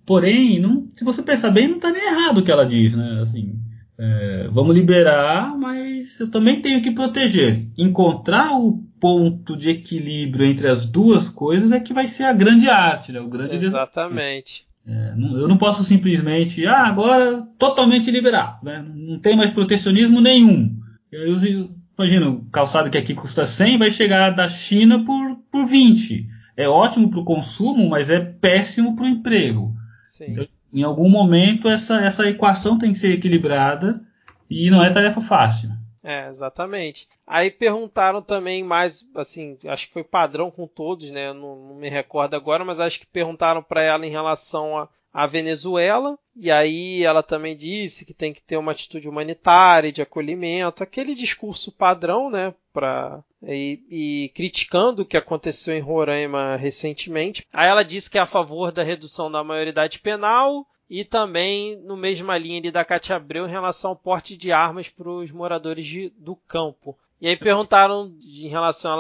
[0.07, 3.21] Porém, não, se você pensar bem, não está nem errado o que ela diz, né?
[3.21, 3.59] Assim,
[3.99, 7.67] é, vamos liberar, mas eu também tenho que proteger.
[7.77, 12.69] Encontrar o ponto de equilíbrio entre as duas coisas é que vai ser a grande
[12.71, 13.21] arte, né?
[13.21, 14.67] O grande Exatamente.
[14.87, 18.85] É, eu não posso simplesmente, ah, agora totalmente liberar, né?
[18.95, 20.77] Não tem mais protecionismo nenhum.
[21.11, 21.37] Eu
[21.99, 26.25] imagina, o calçado que aqui custa 100 vai chegar da China por, por 20.
[26.57, 29.75] É ótimo para o consumo, mas é péssimo para o emprego.
[30.05, 30.37] Sim.
[30.73, 34.01] Em algum momento essa, essa equação tem que ser equilibrada
[34.49, 35.71] e não é tarefa fácil.
[36.03, 37.09] É, exatamente.
[37.27, 41.33] Aí perguntaram também mais, assim, acho que foi padrão com todos, né?
[41.33, 46.19] Não, não me recordo agora, mas acho que perguntaram para ela em relação a Venezuela,
[46.41, 51.13] e aí ela também disse que tem que ter uma atitude humanitária, de acolhimento, aquele
[51.13, 57.45] discurso padrão, né, pra, e, e, criticando o que aconteceu em Roraima recentemente.
[57.53, 61.97] Aí ela disse que é a favor da redução da maioridade penal e também no
[61.97, 65.85] mesma linha ali da Cátia Abreu em relação ao porte de armas para os moradores
[65.85, 66.97] de, do campo.
[67.21, 68.93] E aí perguntaram em relação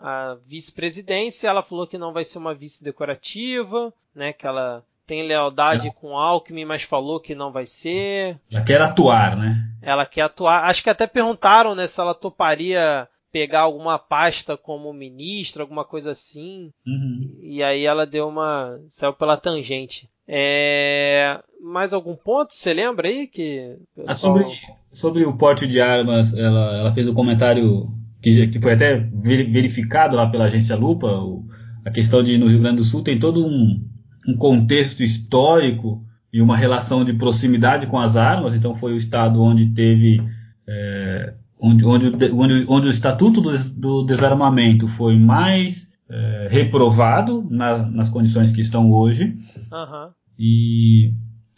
[0.00, 5.26] à vice-presidência, ela falou que não vai ser uma vice decorativa, né, que ela tem
[5.26, 5.96] lealdade ela...
[5.96, 8.38] com Alckmin, mas falou que não vai ser.
[8.48, 9.66] Ela quer atuar, né?
[9.82, 10.70] Ela quer atuar.
[10.70, 16.12] Acho que até perguntaram né, se ela toparia pegar alguma pasta como ministra, alguma coisa
[16.12, 16.70] assim.
[16.86, 17.40] Uhum.
[17.42, 18.78] E aí ela deu uma.
[18.86, 20.08] saiu pela tangente.
[20.28, 21.40] É...
[21.60, 22.54] Mais algum ponto?
[22.54, 23.78] Você lembra aí que.
[23.96, 24.06] Pessoal...
[24.06, 24.60] Ah, sobre,
[24.92, 27.92] sobre o porte de armas, ela, ela fez um comentário
[28.22, 31.08] que, que foi até verificado lá pela agência Lupa.
[31.08, 31.44] O,
[31.84, 33.90] a questão de no Rio Grande do Sul tem todo um,
[34.26, 39.42] um contexto histórico e uma relação de proximidade com as armas, então foi o estado
[39.42, 40.22] onde teve
[40.66, 47.78] é, onde, onde, onde, onde, o estatuto do, do desarmamento foi mais é, reprovado na,
[47.78, 49.36] nas condições que estão hoje.
[49.72, 50.10] Uhum.
[50.38, 51.12] e,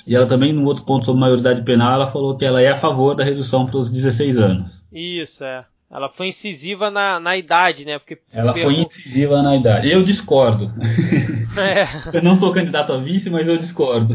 [0.07, 2.77] e ela também no outro ponto sobre maioridade penal ela falou que ela é a
[2.77, 4.85] favor da redução para os 16 anos.
[4.92, 5.61] Isso é
[5.92, 7.98] ela foi incisiva na, na idade, né?
[7.98, 9.90] Porque ela foi incisiva na idade.
[9.90, 10.72] Eu discordo.
[11.55, 12.16] É.
[12.16, 14.14] eu não sou candidato a vice, mas eu discordo.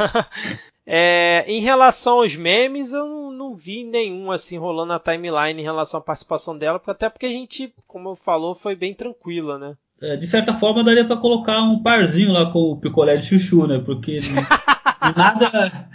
[0.84, 5.64] é, em relação aos memes, eu não, não, vi nenhum assim rolando na timeline em
[5.64, 9.56] relação à participação dela, porque até porque a gente, como eu falou, foi bem tranquila,
[9.56, 9.76] né?
[10.00, 13.66] É, de certa forma, daria para colocar um parzinho lá com o picolé de chuchu,
[13.66, 13.82] né?
[13.84, 14.18] Porque
[15.16, 15.88] nada.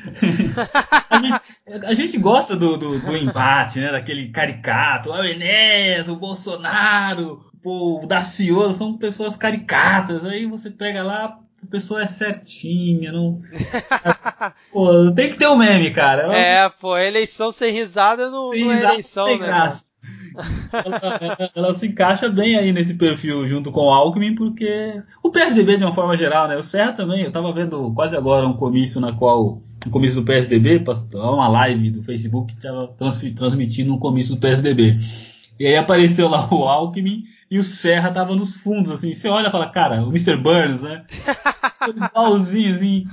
[1.10, 3.92] a, gente, a, gente, gosta do, do, do, embate, né?
[3.92, 5.10] Daquele caricato.
[5.10, 10.26] O Enéas, o Bolsonaro, o Daciolo, são pessoas caricatas.
[10.26, 13.42] Aí você pega lá, a pessoa é certinha, não.
[14.74, 16.24] pô, tem que ter um meme, cara.
[16.36, 19.38] É, pô, eleição sem risada não, sem não é eleição, né?
[19.38, 19.92] Graça
[20.74, 25.78] ela, ela, se encaixa bem aí nesse perfil junto com o Alckmin, porque o PSDB
[25.78, 26.56] de uma forma geral, né?
[26.56, 30.26] O Serra também, eu tava vendo quase agora um comício na qual um comício do
[30.26, 32.88] PSDB, uma live do Facebook que estava
[33.36, 34.98] transmitindo um comício do PSDB.
[35.60, 39.13] E aí apareceu lá o Alckmin e o Serra tava nos fundos, assim.
[39.13, 40.36] Você olha e fala, cara, o Mr.
[40.36, 41.06] Burns, né?
[41.88, 43.08] igualzinho, assim,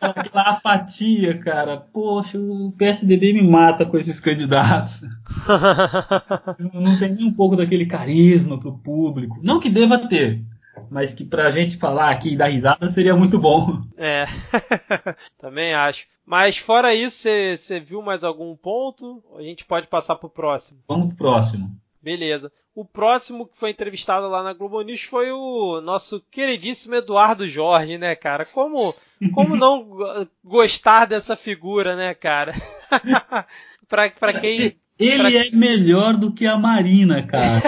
[0.00, 1.76] aquela apatia, cara.
[1.76, 5.02] Poxa, o PSDB me mata com esses candidatos.
[6.74, 9.38] Não tem nem um pouco daquele carisma pro público.
[9.40, 10.42] Não que deva ter,
[10.90, 13.82] mas que pra gente falar aqui e dar risada seria muito bom.
[13.96, 14.26] É,
[15.38, 16.06] também acho.
[16.24, 19.22] Mas fora isso, você viu mais algum ponto?
[19.38, 20.80] A gente pode passar pro próximo.
[20.88, 21.70] Vamos pro próximo.
[22.06, 22.52] Beleza.
[22.72, 27.98] O próximo que foi entrevistado lá na Globo News foi o nosso queridíssimo Eduardo Jorge,
[27.98, 28.44] né, cara?
[28.44, 28.94] Como,
[29.34, 32.54] como não gostar dessa figura, né, cara?
[33.88, 34.76] pra, pra quem.
[34.96, 35.32] Ele pra...
[35.32, 37.60] é melhor do que a Marina, cara.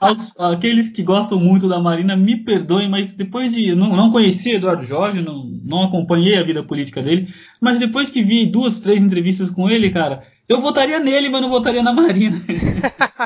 [0.00, 3.74] Aos, aqueles que gostam muito da Marina, me perdoem, mas depois de.
[3.74, 7.28] Não, não conheci Eduardo Jorge, não, não acompanhei a vida política dele,
[7.60, 11.50] mas depois que vi duas, três entrevistas com ele, cara, eu votaria nele, mas não
[11.50, 12.36] votaria na Marina.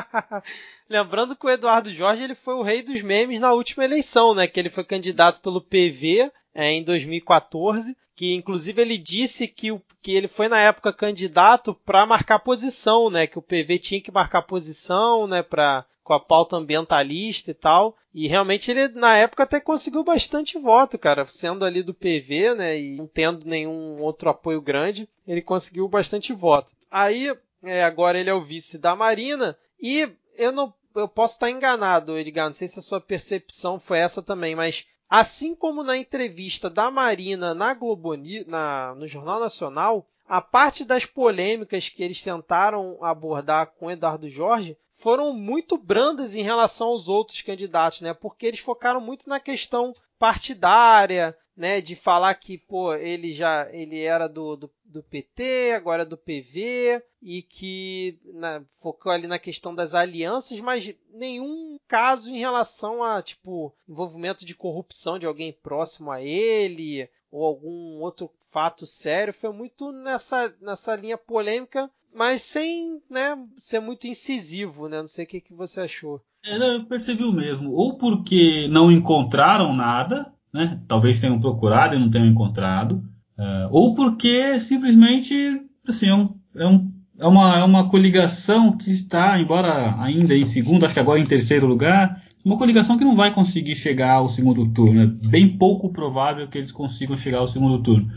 [0.89, 4.47] Lembrando que o Eduardo Jorge ele foi o rei dos memes na última eleição, né?
[4.47, 9.81] Que ele foi candidato pelo PV é, em 2014, que inclusive ele disse que, o,
[10.01, 13.27] que ele foi na época candidato para marcar posição, né?
[13.27, 15.41] Que o PV tinha que marcar posição, né?
[15.43, 17.95] Para com a pauta ambientalista e tal.
[18.13, 22.77] E realmente ele na época até conseguiu bastante voto, cara, sendo ali do PV, né?
[22.77, 26.73] E não tendo nenhum outro apoio grande, ele conseguiu bastante voto.
[26.89, 31.49] Aí é, agora ele é o vice da Marina e eu não eu posso estar
[31.49, 35.97] enganado, Edgar, não sei se a sua percepção foi essa também, mas Assim como na
[35.97, 38.15] entrevista da Marina na Globo,
[38.47, 44.77] na, no Jornal Nacional, a parte das polêmicas que eles tentaram abordar com Eduardo Jorge
[45.01, 48.13] foram muito brandas em relação aos outros candidatos, né?
[48.13, 51.81] Porque eles focaram muito na questão partidária, né?
[51.81, 56.15] De falar que, pô, ele já ele era do, do, do PT, agora é do
[56.15, 63.03] PV, e que na, focou ali na questão das alianças, mas nenhum caso em relação
[63.03, 69.33] a, tipo, envolvimento de corrupção de alguém próximo a ele, ou algum outro fato sério.
[69.33, 74.99] Foi muito nessa, nessa linha polêmica, mas sem né, ser muito incisivo, né?
[74.99, 76.21] Não sei o que, que você achou.
[76.43, 80.81] Ela percebeu mesmo, ou porque não encontraram nada, né?
[80.87, 83.03] Talvez tenham procurado e não tenham encontrado,
[83.37, 88.89] uh, ou porque simplesmente assim, é, um, é, um, é, uma, é uma coligação que
[88.89, 93.15] está, embora ainda em segundo, acho que agora em terceiro lugar, uma coligação que não
[93.15, 95.01] vai conseguir chegar ao segundo turno.
[95.01, 98.11] É bem pouco provável que eles consigam chegar ao segundo turno.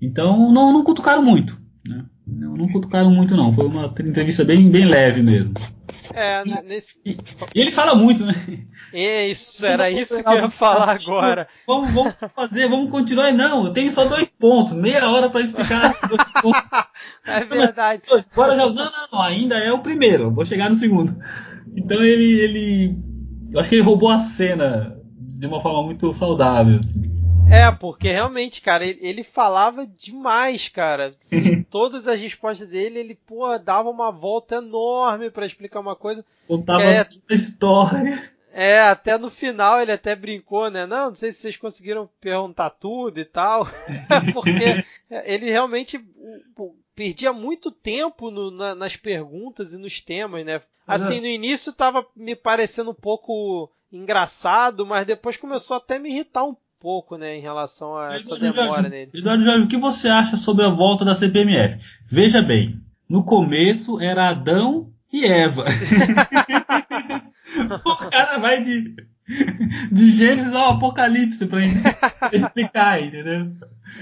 [0.00, 1.58] Então não, não cutucaram muito.
[1.88, 2.04] Né?
[2.26, 3.52] Não, não cutucaram muito não.
[3.52, 5.54] Foi uma entrevista bem, bem leve mesmo.
[6.12, 6.98] É, né, nesse...
[7.04, 8.34] E ele fala muito, né?
[8.92, 11.48] Isso, era isso que eu ia falar agora.
[11.66, 13.32] Vamos, vamos fazer, vamos continuar.
[13.32, 16.62] Não, eu tenho só dois pontos, meia hora para explicar dois pontos.
[17.26, 18.02] É verdade.
[18.32, 18.66] agora já.
[18.66, 21.16] Não, não, não, ainda é o primeiro, vou chegar no segundo.
[21.76, 22.98] Então ele, ele.
[23.50, 26.78] Eu acho que ele roubou a cena de uma forma muito saudável.
[26.78, 27.13] Assim.
[27.50, 31.14] É, porque realmente, cara, ele, ele falava demais, cara.
[31.18, 36.24] Sim, todas as respostas dele, ele, pô, dava uma volta enorme para explicar uma coisa.
[36.46, 38.32] Contava é, a história.
[38.52, 40.86] É, até no final ele até brincou, né?
[40.86, 43.66] Não, não sei se vocês conseguiram perguntar tudo e tal.
[44.32, 46.00] porque ele realmente
[46.94, 50.62] perdia muito tempo no, na, nas perguntas e nos temas, né?
[50.86, 56.10] Assim, no início tava me parecendo um pouco engraçado, mas depois começou até a me
[56.10, 56.54] irritar um
[56.84, 59.10] pouco, né, em relação a essa Eduardo demora Jorge, nele.
[59.14, 61.82] Eduardo Jorge, o que você acha sobre a volta da CPMF?
[62.06, 65.64] Veja bem, no começo era Adão e Eva.
[67.86, 68.94] o cara vai de,
[69.90, 71.60] de Gênesis ao Apocalipse para
[72.30, 73.50] explicar, entendeu?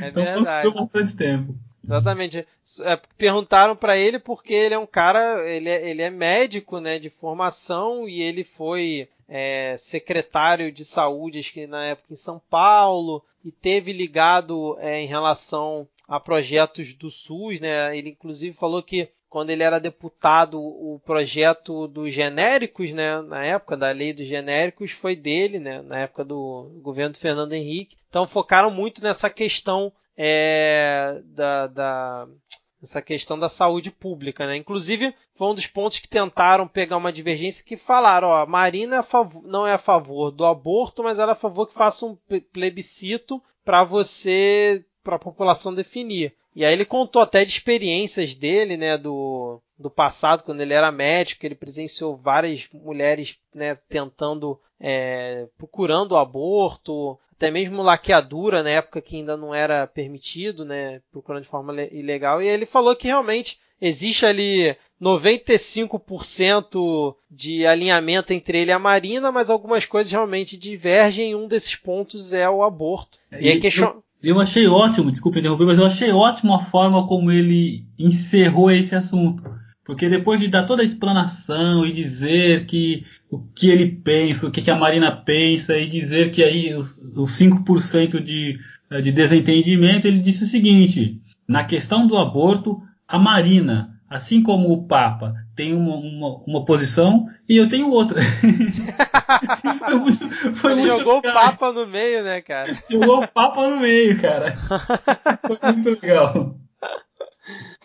[0.00, 0.74] É então verdade.
[0.74, 1.54] bastante tempo.
[1.84, 2.46] Exatamente.
[2.82, 6.98] É, perguntaram para ele porque ele é um cara, ele é, ele é médico, né,
[6.98, 12.40] de formação e ele foi é, secretário de saúde, acho que na época em São
[12.50, 17.96] Paulo, e teve ligado é, em relação a projetos do SUS, né?
[17.96, 23.78] Ele inclusive falou que quando ele era deputado, o projeto dos genéricos, né, na época
[23.78, 27.96] da lei dos genéricos, foi dele, né, na época do governo do Fernando Henrique.
[28.10, 32.28] Então focaram muito nessa questão é, da, da
[32.82, 34.56] essa questão da saúde pública, né?
[34.56, 38.96] Inclusive, foi um dos pontos que tentaram pegar uma divergência que falaram, ó, a Marina
[38.96, 39.02] é
[39.44, 42.18] não é a favor do aborto, mas ela é a favor que faça um
[42.52, 46.34] plebiscito para você, para a população definir.
[46.54, 50.92] E aí ele contou até de experiências dele, né, do, do passado, quando ele era
[50.92, 58.70] médico, ele presenciou várias mulheres, né, tentando, é, procurando o aborto, até mesmo laqueadura na
[58.70, 62.40] época que ainda não era permitido, né, procurando de forma ilegal.
[62.40, 69.32] E ele falou que realmente existe ali 95% de alinhamento entre ele e a Marina,
[69.32, 71.34] mas algumas coisas realmente divergem.
[71.34, 73.18] Um desses pontos é o aborto.
[73.32, 74.00] E, e question...
[74.22, 78.70] eu, eu, achei ótimo, desculpe interromper, mas eu achei ótimo a forma como ele encerrou
[78.70, 79.42] esse assunto.
[79.84, 84.50] Porque depois de dar toda a explanação e dizer que o que ele pensa, o
[84.50, 88.58] que, que a Marina pensa, e dizer que aí os, os 5% de,
[89.02, 94.86] de desentendimento, ele disse o seguinte: na questão do aborto, a Marina assim como o
[94.86, 98.20] Papa tem uma, uma, uma posição e eu tenho outra.
[99.78, 101.18] foi muito, foi Ele jogou legal.
[101.18, 102.78] o Papa no meio, né, cara?
[102.90, 104.56] Jogou o Papa no meio, cara.
[105.46, 106.56] Foi muito legal.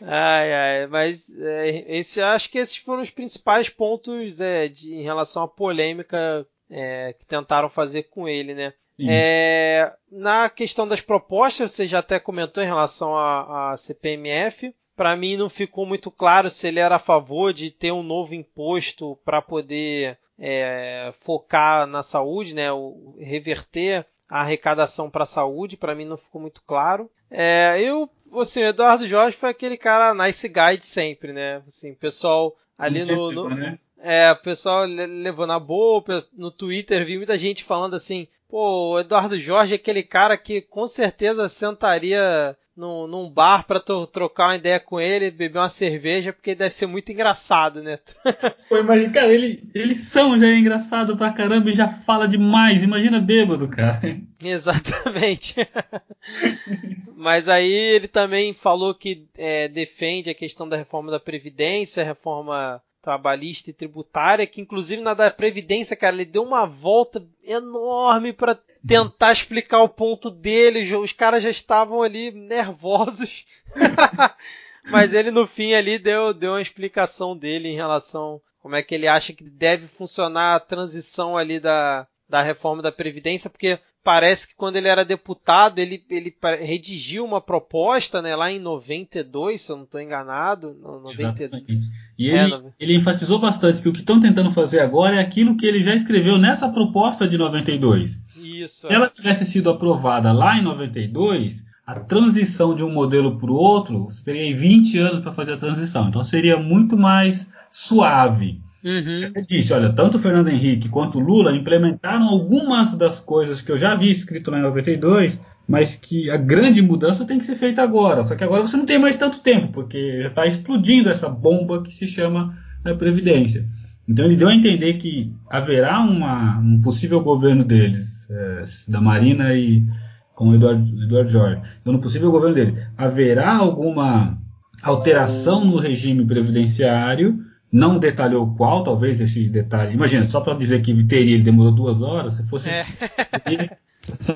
[0.03, 5.03] Ai, ai, mas é, esse, acho que esses foram os principais pontos é, de, em
[5.03, 8.73] relação à polêmica é, que tentaram fazer com ele, né?
[8.99, 15.37] É, na questão das propostas, você já até comentou em relação à CPMF para mim
[15.37, 19.43] não ficou muito claro se ele era a favor de ter um novo imposto para
[19.43, 25.77] poder é, focar na saúde, né, o, reverter a arrecadação para a saúde.
[25.77, 27.09] Para mim não ficou muito claro.
[27.29, 31.61] É, eu, assim, o Eduardo Jorge foi aquele cara nice guy de sempre, né?
[31.67, 33.79] Assim, pessoal ali no, no né?
[33.99, 36.03] é, o pessoal levou na boa,
[36.33, 40.61] no Twitter vi muita gente falando assim, pô, o Eduardo Jorge é aquele cara que
[40.61, 46.31] com certeza sentaria num, num bar para trocar uma ideia com ele, beber uma cerveja,
[46.31, 47.99] porque deve ser muito engraçado, né?
[48.69, 52.83] Pô, imagina, cara, ele, eles são já engraçado pra caramba e já fala demais.
[52.83, 53.99] Imagina bêbado, cara.
[54.41, 55.55] Exatamente.
[57.17, 62.81] Mas aí ele também falou que é, defende a questão da reforma da Previdência, reforma
[63.07, 68.59] trabalhista e tributária, que inclusive na da Previdência, cara, ele deu uma volta enorme para
[68.85, 70.93] tentar explicar o ponto dele.
[70.93, 73.45] Os caras já estavam ali nervosos.
[74.91, 78.93] Mas ele no fim ali deu, deu uma explicação dele em relação como é que
[78.93, 84.47] ele acha que deve funcionar a transição ali da, da reforma da Previdência, porque parece
[84.47, 89.69] que quando ele era deputado, ele, ele redigiu uma proposta, né, lá em 92, se
[89.69, 90.73] eu não estou enganado.
[90.81, 91.89] No, 92.
[92.17, 92.73] E é, ele, no...
[92.79, 95.93] ele enfatizou bastante que o que estão tentando fazer agora é aquilo que ele já
[95.93, 98.17] escreveu nessa proposta de 92.
[98.37, 98.87] Isso.
[98.87, 103.55] Se ela tivesse sido aprovada lá em 92, a transição de um modelo para o
[103.55, 106.07] outro, você teria 20 anos para fazer a transição.
[106.07, 108.61] Então seria muito mais suave.
[108.83, 109.31] Uhum.
[109.35, 113.71] Eu disse, olha, tanto o Fernando Henrique quanto o Lula implementaram algumas das coisas que
[113.71, 117.55] eu já vi escrito lá em 92, mas que a grande mudança tem que ser
[117.55, 118.23] feita agora.
[118.23, 121.83] Só que agora você não tem mais tanto tempo, porque já está explodindo essa bomba
[121.83, 123.67] que se chama a né, Previdência.
[124.07, 129.53] Então ele deu a entender que haverá uma, um possível governo deles, é, da Marina
[129.53, 129.85] e
[130.33, 131.61] com o Eduardo, Eduardo Jorge.
[131.81, 134.37] Então no possível governo deles, haverá alguma
[134.81, 139.93] alteração no regime previdenciário não detalhou qual, talvez esse detalhe.
[139.93, 142.35] Imagina, só para dizer que teria, ele demorou duas horas.
[142.35, 142.85] Se fosse é.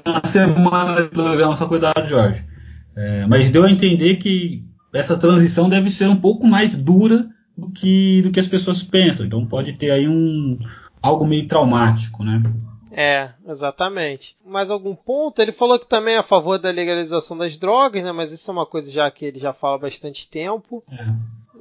[0.06, 2.44] uma semana de programa só cuidar de Jorge.
[2.96, 4.64] É, mas deu a entender que
[4.94, 9.26] essa transição deve ser um pouco mais dura do que, do que as pessoas pensam.
[9.26, 10.60] Então pode ter aí um
[11.02, 12.44] algo meio traumático, né?
[12.92, 14.36] É, exatamente.
[14.46, 15.42] Mais algum ponto?
[15.42, 18.12] Ele falou que também é a favor da legalização das drogas, né?
[18.12, 20.84] Mas isso é uma coisa já que ele já fala há bastante tempo.
[20.92, 21.06] É.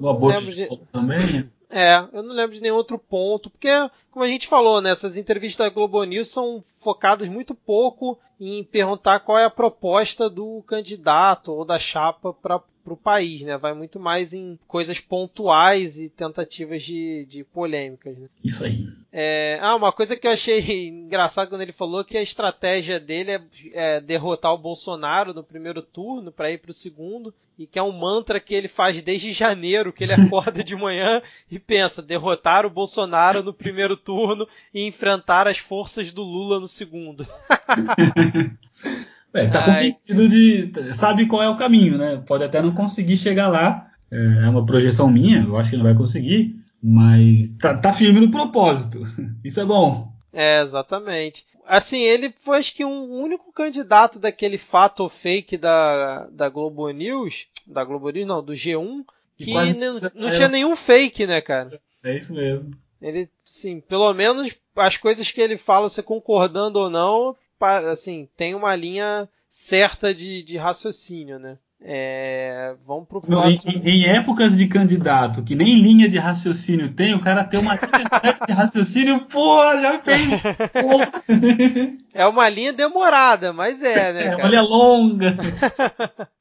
[0.00, 0.68] O aborto de...
[0.90, 1.48] também.
[1.70, 3.68] É, eu não lembro de nenhum outro ponto, porque,
[4.10, 8.64] como a gente falou, né, essas entrevistas da Globo News são focadas muito pouco em
[8.64, 12.60] perguntar qual é a proposta do candidato ou da chapa para
[12.94, 13.56] o país, né?
[13.56, 18.16] Vai muito mais em coisas pontuais e tentativas de, de polêmicas.
[18.16, 18.28] Né?
[18.44, 18.88] Isso aí.
[19.12, 23.32] É, ah, uma coisa que eu achei engraçado quando ele falou que a estratégia dele
[23.32, 23.40] é,
[23.72, 27.82] é derrotar o Bolsonaro no primeiro turno para ir para o segundo e que é
[27.82, 31.20] um mantra que ele faz desde janeiro, que ele acorda de manhã
[31.50, 36.66] e pensa derrotar o Bolsonaro no primeiro turno e enfrentar as forças do Lula no
[36.66, 37.26] segundo.
[39.32, 40.72] É, tá convencido de.
[40.94, 42.22] sabe qual é o caminho, né?
[42.26, 43.86] Pode até não conseguir chegar lá.
[44.10, 48.20] É, é uma projeção minha, eu acho que não vai conseguir, mas tá, tá firme
[48.20, 49.00] no propósito.
[49.44, 50.12] Isso é bom.
[50.32, 51.44] É, exatamente.
[51.66, 56.88] Assim, ele foi acho que um único candidato daquele fato ou fake da, da Globo
[56.90, 59.04] News, da Globo News não, do G1,
[59.36, 61.80] que não, não tinha nenhum fake, né, cara?
[62.02, 62.70] É isso mesmo.
[63.00, 68.54] Ele, sim, pelo menos as coisas que ele fala, você concordando ou não, assim, tem
[68.54, 71.58] uma linha certa de, de raciocínio, né?
[71.82, 73.72] É, vamos pro próximo.
[73.72, 77.74] Em, em, épocas de candidato que nem linha de raciocínio tem, o cara tem uma
[77.74, 80.28] linha certa de raciocínio, pô, já fez.
[82.12, 84.26] é uma linha demorada, mas é, né?
[84.26, 85.36] É uma linha longa.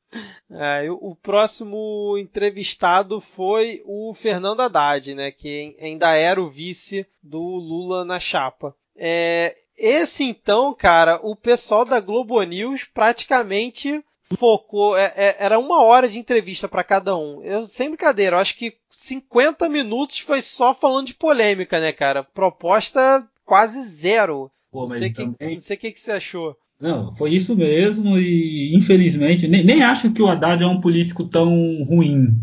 [0.52, 7.40] É, o próximo entrevistado foi o Fernando Haddad, né, que ainda era o vice do
[7.40, 8.76] Lula na chapa.
[8.96, 14.04] É, esse então, cara, o pessoal da Globo News praticamente
[14.38, 17.42] focou, é, é, era uma hora de entrevista para cada um.
[17.44, 22.24] Eu, sem brincadeira, eu acho que 50 minutos foi só falando de polêmica, né, cara?
[22.24, 24.52] Proposta quase zero.
[24.72, 25.34] Pô, não, sei também...
[25.34, 26.56] que, não sei o que, que você achou.
[26.80, 31.26] Não, foi isso mesmo e infelizmente nem, nem acho que o Haddad é um político
[31.26, 31.50] tão
[31.84, 32.38] ruim.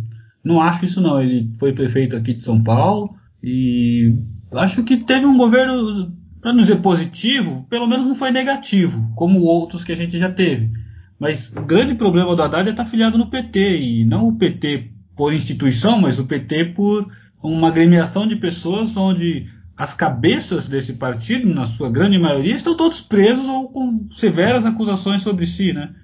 [0.45, 1.21] Não acho isso não.
[1.23, 4.15] Ele foi prefeito aqui de São Paulo e
[4.53, 6.13] acho que teve um governo,
[6.47, 10.31] para não dizer positivo, pelo menos não foi negativo, como outros que a gente já
[10.31, 10.71] teve.
[11.19, 14.93] Mas o grande problema do Haddad é estar filiado no PT e não o PT
[15.17, 17.11] por instituição, mas o PT por
[17.43, 23.01] uma agremiação de pessoas onde as cabeças desse partido, na sua grande maioria, estão todos
[23.01, 25.97] presos ou com severas acusações sobre si, né?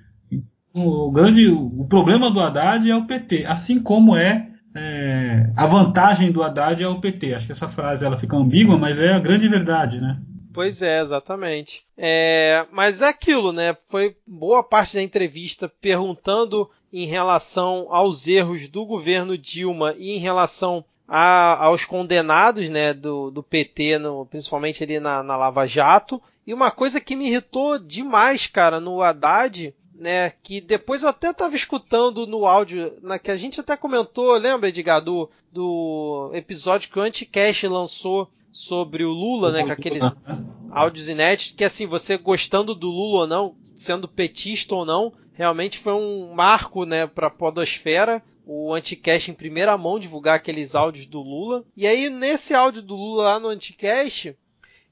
[0.74, 6.32] O grande, o problema do Haddad é o PT, assim como é, é a vantagem
[6.32, 7.32] do Haddad é o PT.
[7.32, 10.18] Acho que essa frase ela fica ambígua, mas é a grande verdade, né?
[10.52, 11.84] Pois é, exatamente.
[11.96, 13.76] É, mas é aquilo, né?
[13.88, 20.18] Foi boa parte da entrevista perguntando em relação aos erros do governo Dilma e em
[20.18, 26.22] relação a, aos condenados né, do, do PT, no, principalmente ali na, na Lava Jato.
[26.46, 31.30] E uma coisa que me irritou demais, cara, no Haddad, né, que depois eu até
[31.30, 36.90] estava escutando no áudio, na, que a gente até comentou, lembra, Edgar, do, do episódio
[36.90, 40.04] que o Anticast lançou sobre o Lula, né, com aqueles
[40.70, 45.78] áudios inéditos, que assim, você gostando do Lula ou não, sendo petista ou não, realmente
[45.78, 51.06] foi um marco, né, para a podosfera o Anticast em primeira mão divulgar aqueles áudios
[51.06, 51.64] do Lula.
[51.76, 54.36] E aí, nesse áudio do Lula lá no Anticast,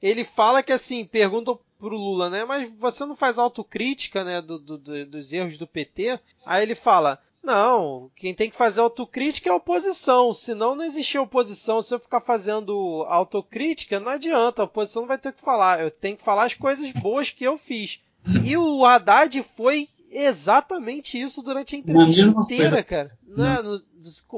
[0.01, 2.45] ele fala que assim, perguntam pro Lula, né?
[2.45, 4.41] Mas você não faz autocrítica, né?
[4.41, 6.19] Do, do, do, dos erros do PT?
[6.45, 7.19] Aí ele fala.
[7.43, 10.33] Não, quem tem que fazer autocrítica é a oposição.
[10.33, 11.81] Senão não existia oposição.
[11.81, 14.61] Se eu ficar fazendo autocrítica, não adianta.
[14.61, 15.81] A oposição não vai ter o que falar.
[15.81, 17.99] Eu tenho que falar as coisas boas que eu fiz.
[18.43, 22.83] E o Haddad foi exatamente isso durante a entrevista inteira, coisa.
[22.83, 23.11] cara.
[23.25, 23.79] Não, é?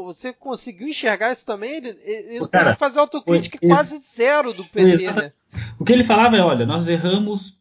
[0.04, 1.76] você conseguiu enxergar isso também?
[1.76, 5.34] Ele, ele Pô, cara, fazer autocrítica foi, quase zero do PT, né?
[5.80, 7.58] O que ele falava é, olha, nós erramos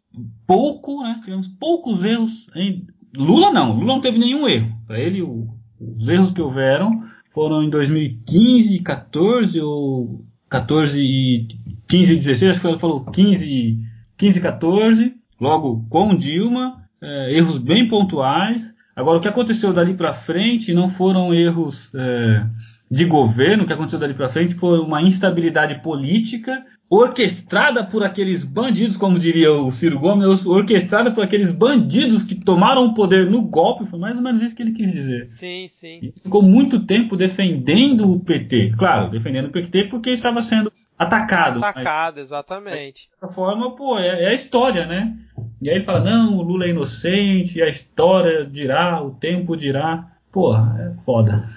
[0.47, 1.21] pouco, né?
[1.25, 2.47] Tivemos poucos erros.
[2.55, 2.87] Em...
[3.17, 4.71] Lula não, Lula não teve nenhum erro.
[4.93, 5.49] Para ele, o,
[5.81, 11.49] os erros que houveram foram em 2015, 14 ou 14 e
[11.89, 13.79] 15 e 16, acho que ele falou 15,
[14.19, 18.75] 15 e 14, logo com Dilma, é, erros bem pontuais.
[18.95, 22.45] Agora, o que aconteceu dali para frente não foram erros é,
[22.93, 28.99] de governo, que aconteceu dali para frente foi uma instabilidade política orquestrada por aqueles bandidos,
[28.99, 33.87] como diria o Ciro Gomes, orquestrada por aqueles bandidos que tomaram o poder no golpe,
[33.87, 35.25] foi mais ou menos isso que ele quis dizer.
[35.25, 36.13] Sim, sim.
[36.23, 41.65] Ficou muito tempo defendendo o PT, claro, defendendo o PT porque estava sendo atacado.
[41.65, 43.09] Atacado, mas, exatamente.
[43.19, 45.17] Dessa forma, pô, é, é, a história, né?
[45.63, 50.09] E aí ele fala, não, o Lula é inocente, a história dirá, o tempo dirá.
[50.31, 51.49] Porra, é foda.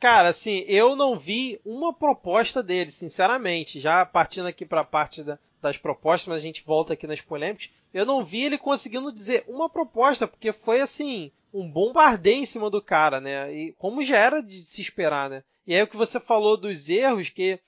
[0.00, 3.80] Cara, assim, eu não vi uma proposta dele, sinceramente.
[3.80, 7.20] Já partindo aqui para a parte da, das propostas, mas a gente volta aqui nas
[7.20, 7.70] polêmicas.
[7.92, 12.70] Eu não vi ele conseguindo dizer uma proposta, porque foi assim, um bombardeio em cima
[12.70, 13.52] do cara, né?
[13.52, 15.42] E como já era de se esperar, né?
[15.66, 17.58] E aí o que você falou dos erros, que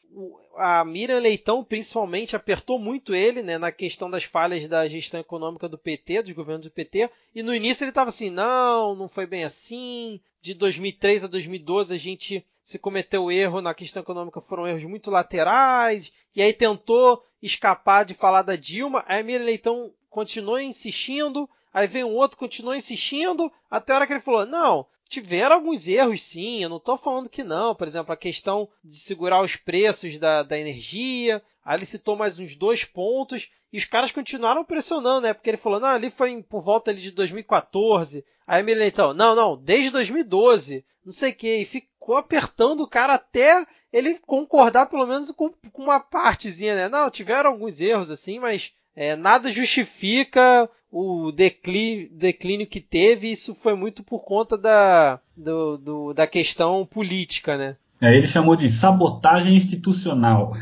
[0.57, 5.69] a Miriam Leitão principalmente apertou muito ele, né, na questão das falhas da gestão econômica
[5.69, 9.27] do PT, dos governos do PT, e no início ele estava assim, não, não foi
[9.27, 14.67] bem assim, de 2003 a 2012 a gente se cometeu erro na questão econômica, foram
[14.67, 19.93] erros muito laterais, e aí tentou escapar de falar da Dilma, aí a Miriam Leitão
[20.09, 24.87] continuou insistindo, aí vem um outro, continuou insistindo, até a hora que ele falou, não,
[25.11, 26.63] tiveram alguns erros, sim.
[26.63, 27.75] Eu não estou falando que não.
[27.75, 31.43] Por exemplo, a questão de segurar os preços da, da energia.
[31.65, 33.51] Aí ele citou mais uns dois pontos.
[33.73, 35.35] E os caras continuaram pressionando, né?
[35.35, 38.25] Porque ele falou, não, ali foi por volta ali de 2014.
[38.47, 40.85] Aí ele então, não, não, desde 2012.
[41.05, 41.57] Não sei o que.
[41.57, 46.89] E ficou apertando o cara até ele concordar pelo menos com, com uma partezinha, né?
[46.89, 53.55] Não, tiveram alguns erros assim, mas é, nada justifica o declínio, declínio que teve, isso
[53.55, 57.77] foi muito por conta da, do, do, da questão política, né?
[57.99, 60.53] É, ele chamou de sabotagem institucional.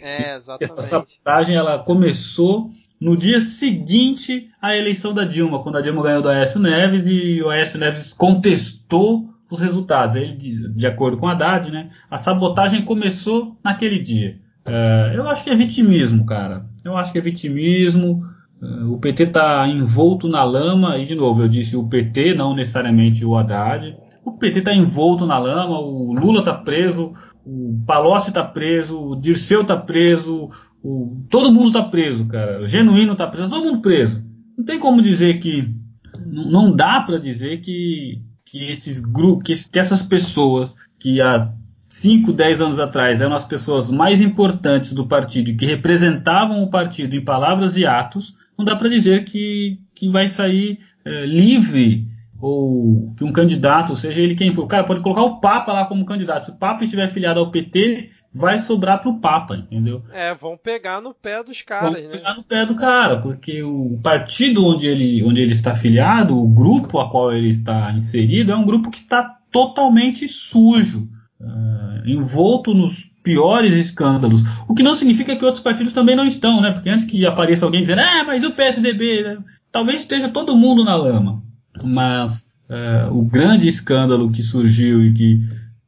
[0.00, 0.78] É, exatamente.
[0.78, 2.70] Essa sabotagem ela começou
[3.00, 7.42] no dia seguinte à eleição da Dilma, quando a Dilma ganhou do Aécio Neves e
[7.42, 10.14] o Aécio Neves contestou os resultados.
[10.14, 14.38] Ele, de, acordo com a Haddad, né, a sabotagem começou naquele dia.
[14.66, 16.66] É, eu acho que é vitimismo, cara.
[16.84, 18.24] Eu acho que é vitimismo.
[18.88, 23.24] O PT está envolto na lama, e de novo, eu disse o PT, não necessariamente
[23.24, 23.96] o Haddad.
[24.24, 27.12] o PT está envolto na lama, o Lula está preso,
[27.44, 30.48] o Palocci está preso, o Dirceu está preso,
[30.82, 32.62] o, todo mundo está preso, cara.
[32.62, 34.24] O Genuíno está preso, todo mundo preso.
[34.56, 35.68] Não tem como dizer que.
[36.24, 41.52] Não dá para dizer que, que esses grupos, que, que essas pessoas que há
[41.92, 46.70] 5, 10 anos atrás eram as pessoas mais importantes do partido e que representavam o
[46.70, 52.08] partido em palavras e atos, não dá para dizer que, que vai sair é, livre
[52.40, 55.84] ou que um candidato, seja ele quem for, o cara pode colocar o Papa lá
[55.84, 56.46] como candidato.
[56.46, 60.02] Se o Papa estiver afiliado ao PT, vai sobrar pro Papa, entendeu?
[60.14, 62.08] É, vão pegar no pé dos caras, vão né?
[62.08, 66.48] pegar no pé do cara, porque o partido onde ele, onde ele está afiliado, o
[66.48, 71.06] grupo a qual ele está inserido, é um grupo que está totalmente sujo,
[71.42, 74.42] uh, envolto nos piores escândalos.
[74.68, 76.72] O que não significa que outros partidos também não estão, né?
[76.72, 79.38] Porque antes que apareça alguém dizendo, ah, mas o PSDB, né?
[79.70, 81.42] talvez esteja todo mundo na lama
[81.82, 85.40] mas é, o grande escândalo que surgiu e que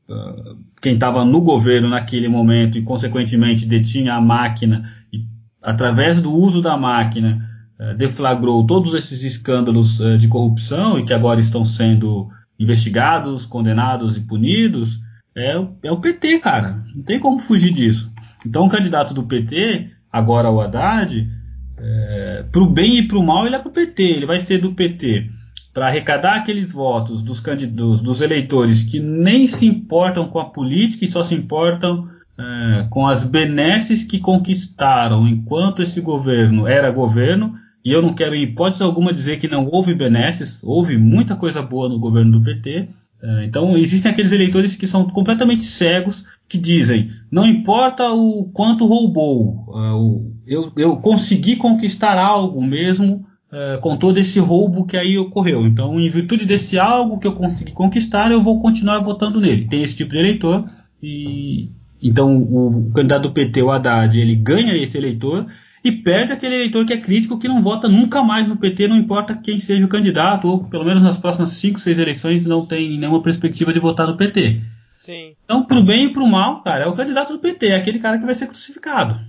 [0.09, 5.25] uh, quem estava no governo naquele momento e consequentemente detinha a máquina e
[5.63, 7.39] através do uso da máquina
[7.79, 12.29] uh, deflagrou todos esses escândalos uh, de corrupção e que agora estão sendo
[12.59, 15.01] investigados, condenados e punidos
[15.35, 16.85] é o, é o PT, cara.
[16.95, 18.13] Não tem como fugir disso.
[18.47, 21.29] Então o candidato do PT, agora o Haddad,
[21.77, 24.03] é, para o bem e para o mal ele é para o PT.
[24.03, 25.31] Ele vai ser do PT
[25.75, 31.05] para arrecadar aqueles votos dos, dos, dos, eleitores que nem se importam com a política
[31.05, 32.09] e só se importam
[32.39, 37.57] é, com as benesses que conquistaram enquanto esse governo era governo.
[37.85, 41.61] E eu não quero, em hipótese alguma, dizer que não houve benesses, houve muita coisa
[41.61, 42.89] boa no governo do PT.
[43.25, 48.87] É, então, existem aqueles eleitores que são completamente cegos, que dizem: não importa o quanto
[48.87, 55.17] roubou, é, eu, eu consegui conquistar algo mesmo é, com todo esse roubo que aí
[55.17, 55.67] ocorreu.
[55.67, 59.69] Então, em virtude desse algo que eu consegui conquistar, eu vou continuar votando nele.
[59.69, 60.69] Tem esse tipo de eleitor
[61.03, 61.71] e
[62.03, 65.47] então o, candidato do PT, o Haddad, ele ganha esse eleitor
[65.85, 68.97] e perde aquele eleitor que é crítico que não vota nunca mais no PT, não
[68.97, 72.99] importa quem seja o candidato, ou pelo menos nas próximas 5, 6 eleições não tem
[72.99, 74.63] nenhuma perspectiva de votar no PT.
[74.91, 75.37] Sim.
[75.45, 78.19] Então, pro bem e pro mal, cara, é o candidato do PT, é aquele cara
[78.19, 79.21] que vai ser crucificado.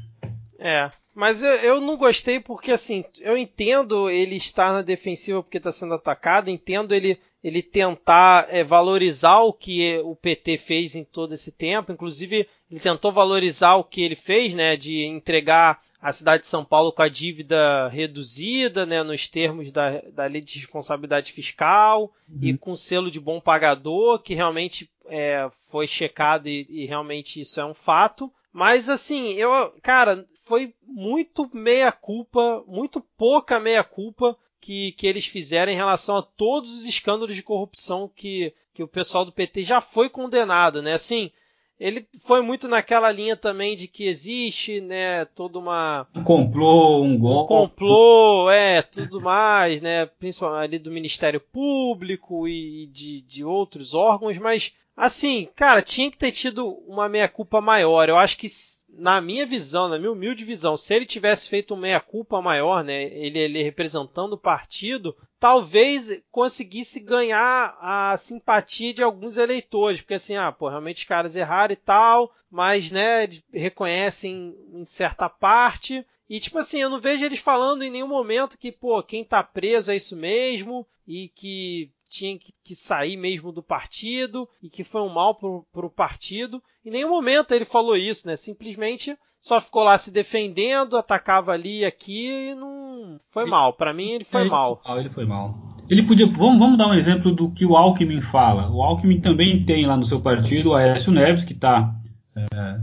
[0.58, 5.58] É, mas eu, eu, não gostei porque, assim, eu entendo ele estar na defensiva porque
[5.58, 11.04] está sendo atacado, entendo ele, ele tentar é, valorizar o que o PT fez em
[11.04, 16.12] todo esse tempo, inclusive ele tentou valorizar o que ele fez, né, de entregar a
[16.12, 20.60] cidade de São Paulo com a dívida reduzida, né, nos termos da, da lei de
[20.60, 22.38] responsabilidade fiscal uhum.
[22.44, 27.60] e com selo de bom pagador, que realmente é, foi checado e, e realmente isso
[27.60, 28.32] é um fato.
[28.54, 29.50] Mas assim, eu,
[29.82, 36.18] cara, foi muito meia culpa, muito pouca meia culpa que, que eles fizeram em relação
[36.18, 40.84] a todos os escândalos de corrupção que, que o pessoal do PT já foi condenado,
[40.84, 40.94] né?
[40.94, 41.32] Assim,
[41.80, 47.18] ele foi muito naquela linha também de que existe, né, toda uma um complô, um
[47.18, 53.44] golpe, um complô, é, tudo mais, né, principalmente ali do Ministério Público e de, de
[53.44, 58.08] outros órgãos, mas Assim, cara, tinha que ter tido uma meia-culpa maior.
[58.08, 58.48] Eu acho que,
[58.90, 63.04] na minha visão, na minha humilde visão, se ele tivesse feito uma meia-culpa maior, né,
[63.04, 70.38] ele, ele representando o partido, talvez conseguisse ganhar a simpatia de alguns eleitores, porque assim,
[70.38, 76.06] ah, pô, realmente os caras erraram e tal, mas, né, reconhecem em certa parte.
[76.30, 79.44] E, tipo assim, eu não vejo eles falando em nenhum momento que, pô, quem tá
[79.44, 84.84] preso é isso mesmo, e que tinha que, que, sair mesmo do partido e que
[84.84, 86.62] foi um mal para o partido.
[86.86, 88.36] Em nenhum momento ele falou isso, né?
[88.36, 93.74] Simplesmente só ficou lá se defendendo, atacava ali e aqui e não foi ele, mal.
[93.74, 94.82] Para mim ele foi ele mal.
[94.84, 95.76] Foi, ele foi mal.
[95.90, 96.26] Ele podia.
[96.26, 98.72] Vamos, vamos dar um exemplo do que o Alckmin fala.
[98.72, 101.94] O Alckmin também tem lá no seu partido o Aécio Neves, que está.
[102.36, 102.80] É,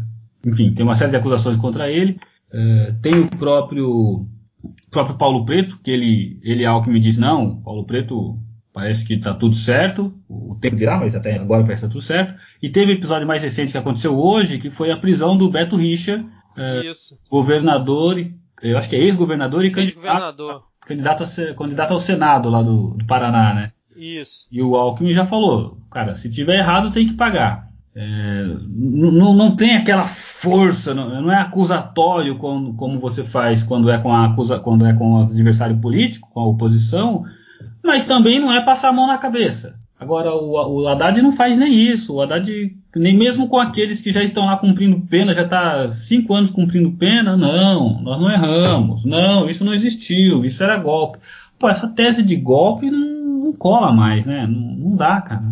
[0.46, 2.20] enfim, tem uma série de acusações contra ele.
[2.52, 4.28] É, tem o próprio
[4.90, 8.38] próprio Paulo Preto, que ele, ele Alckmin diz, não, Paulo Preto
[8.72, 12.02] parece que está tudo certo, o tempo dirá, mas até agora parece que está tudo
[12.02, 12.40] certo.
[12.62, 15.76] E teve o episódio mais recente que aconteceu hoje, que foi a prisão do Beto
[15.76, 16.24] Richa,
[16.56, 16.82] é,
[17.30, 18.24] governador,
[18.62, 23.06] eu acho que é ex-governador e candidato, candidato, a, candidato ao Senado lá do, do
[23.06, 23.72] Paraná, né?
[23.94, 24.48] Isso.
[24.50, 27.70] E o Alckmin já falou, cara, se tiver errado tem que pagar.
[27.94, 33.90] É, não, não tem aquela força, não, não é acusatório como, como você faz quando
[33.90, 37.24] é com a acusa, quando é com o adversário político, com a oposição,
[37.82, 39.80] mas também não é passar a mão na cabeça.
[40.02, 42.14] Agora, o, o Haddad não faz nem isso.
[42.14, 46.34] O Haddad, nem mesmo com aqueles que já estão lá cumprindo pena, já está cinco
[46.34, 49.04] anos cumprindo pena, não, nós não erramos.
[49.04, 51.18] Não, isso não existiu, isso era golpe.
[51.56, 54.44] Pô, essa tese de golpe não, não cola mais, né?
[54.44, 55.44] Não, não dá, cara.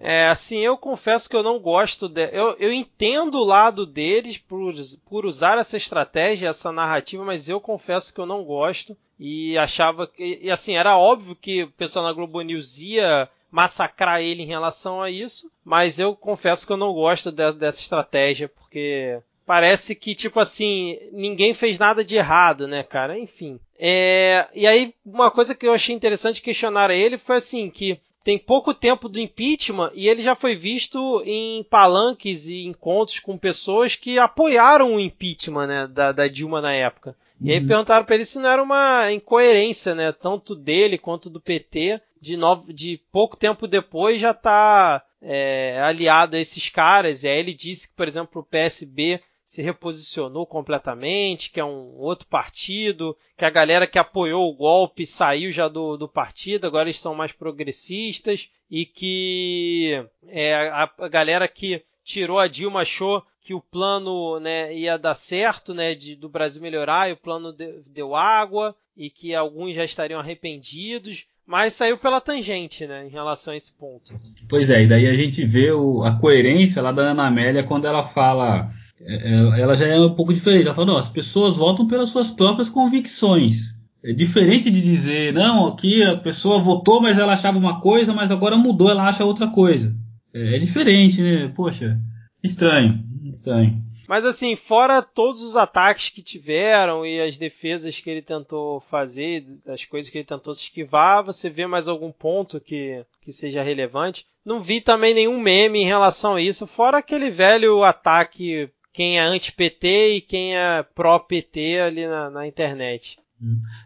[0.00, 2.30] É, assim, eu confesso que eu não gosto de...
[2.32, 4.72] eu, eu entendo o lado deles por,
[5.10, 10.06] por usar essa estratégia, essa narrativa, mas eu confesso que eu não gosto e achava
[10.06, 14.46] que, e assim, era óbvio que o pessoal na Globo News ia massacrar ele em
[14.46, 19.94] relação a isso, mas eu confesso que eu não gosto de, dessa estratégia, porque parece
[19.94, 23.18] que, tipo assim, ninguém fez nada de errado, né, cara?
[23.18, 23.58] Enfim.
[23.78, 27.98] É, e aí, uma coisa que eu achei interessante questionar a ele foi assim, que
[28.22, 33.38] tem pouco tempo do impeachment e ele já foi visto em palanques e encontros com
[33.38, 37.16] pessoas que apoiaram o impeachment né, da, da Dilma na época.
[37.40, 37.66] E aí uhum.
[37.66, 42.36] perguntaram para ele se não era uma incoerência, né, tanto dele quanto do PT, de,
[42.36, 47.22] novo, de pouco tempo depois já tá é, aliado a esses caras.
[47.22, 51.96] E aí ele disse que, por exemplo, o PSB se reposicionou completamente, que é um
[51.96, 56.84] outro partido, que a galera que apoiou o golpe saiu já do, do partido, agora
[56.84, 63.22] eles são mais progressistas, e que é, a, a galera que tirou a Dilma achou
[63.42, 67.52] que o plano né, ia dar certo, né, de, do Brasil melhorar, e o plano
[67.52, 73.10] de, deu água, e que alguns já estariam arrependidos, mas saiu pela tangente, né, em
[73.10, 74.18] relação a esse ponto.
[74.48, 77.86] Pois é, e daí a gente vê o, a coerência lá da Ana Amélia quando
[77.86, 80.64] ela fala é, é, ela já é um pouco diferente.
[80.64, 83.74] Ela fala, não, as pessoas votam pelas suas próprias convicções.
[84.02, 88.30] É diferente de dizer, não, aqui a pessoa votou, mas ela achava uma coisa, mas
[88.30, 89.94] agora mudou, ela acha outra coisa.
[90.38, 91.52] É, é diferente, né?
[91.54, 91.98] Poxa,
[92.42, 93.82] estranho, estranho.
[94.08, 99.44] Mas assim, fora todos os ataques que tiveram e as defesas que ele tentou fazer,
[99.66, 103.62] as coisas que ele tentou se esquivar, você vê mais algum ponto que, que seja
[103.62, 104.24] relevante?
[104.42, 109.22] Não vi também nenhum meme em relação a isso, fora aquele velho ataque quem é
[109.22, 113.18] anti-PT e quem é pró-PT ali na, na internet.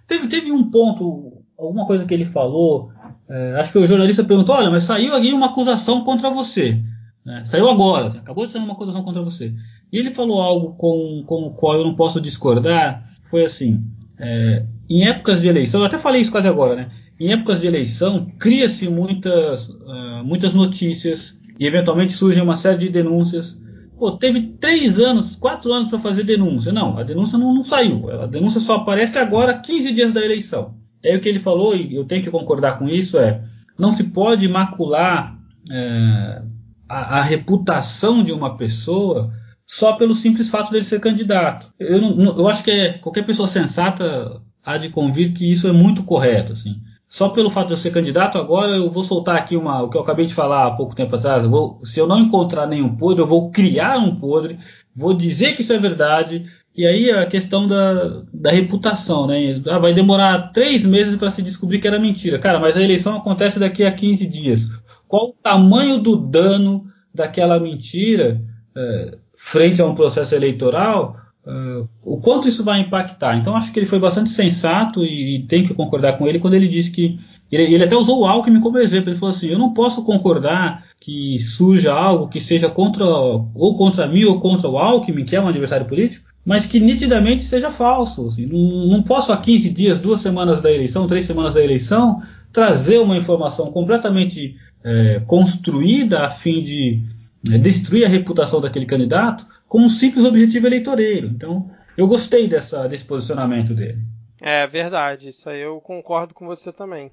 [0.06, 2.90] Teve, teve um ponto, alguma coisa que ele falou,
[3.28, 6.82] é, acho que o jornalista perguntou, olha, mas saiu aqui uma acusação contra você.
[7.24, 7.44] Né?
[7.44, 9.54] Saiu agora, assim, acabou de sair uma acusação contra você.
[9.92, 13.84] E ele falou algo com, com o qual eu não posso discordar, foi assim,
[14.18, 16.90] é, em épocas de eleição, eu até falei isso quase agora, né?
[17.18, 22.88] Em épocas de eleição, cria-se muitas, uh, muitas notícias e eventualmente surgem uma série de
[22.88, 23.56] denúncias
[24.02, 26.72] Pô, teve três anos, quatro anos para fazer denúncia.
[26.72, 28.10] Não, a denúncia não, não, saiu.
[28.10, 30.74] A denúncia só aparece agora, 15 dias da eleição.
[31.04, 33.44] E aí o que ele falou, e eu tenho que concordar com isso, é
[33.78, 35.38] não se pode macular
[35.70, 36.42] é,
[36.88, 39.32] a, a, reputação de uma pessoa
[39.64, 41.72] só pelo simples fato dele ser candidato.
[41.78, 45.72] Eu, não, eu acho que é, qualquer pessoa sensata há de convir que isso é
[45.72, 46.54] muito correto.
[46.54, 46.74] Assim
[47.12, 49.98] só pelo fato de eu ser candidato, agora eu vou soltar aqui uma, o que
[49.98, 51.44] eu acabei de falar há pouco tempo atrás.
[51.44, 54.58] Eu vou, se eu não encontrar nenhum podre, eu vou criar um podre,
[54.96, 56.46] vou dizer que isso é verdade.
[56.74, 59.60] E aí a questão da, da reputação, né?
[59.68, 62.38] Ah, vai demorar três meses para se descobrir que era mentira.
[62.38, 64.70] Cara, mas a eleição acontece daqui a 15 dias.
[65.06, 68.40] Qual o tamanho do dano daquela mentira
[68.74, 71.18] é, frente a um processo eleitoral?
[71.44, 73.36] Uh, o quanto isso vai impactar.
[73.36, 76.54] Então acho que ele foi bastante sensato e, e tem que concordar com ele quando
[76.54, 77.18] ele disse que
[77.50, 79.10] ele, ele, até usou o Alckmin como exemplo.
[79.10, 84.06] Ele falou assim: eu não posso concordar que surja algo que seja contra ou contra
[84.06, 88.28] mim ou contra o Alckmin, que é um adversário político, mas que nitidamente seja falso.
[88.28, 92.22] Assim, não, não posso há 15 dias, duas semanas da eleição, três semanas da eleição,
[92.52, 97.02] trazer uma informação completamente é, construída a fim de
[97.50, 101.28] é, destruir a reputação daquele candidato com um simples objetivo eleitoreiro.
[101.28, 104.02] Então, eu gostei dessa, desse posicionamento dele.
[104.38, 107.10] É verdade, isso aí eu concordo com você também.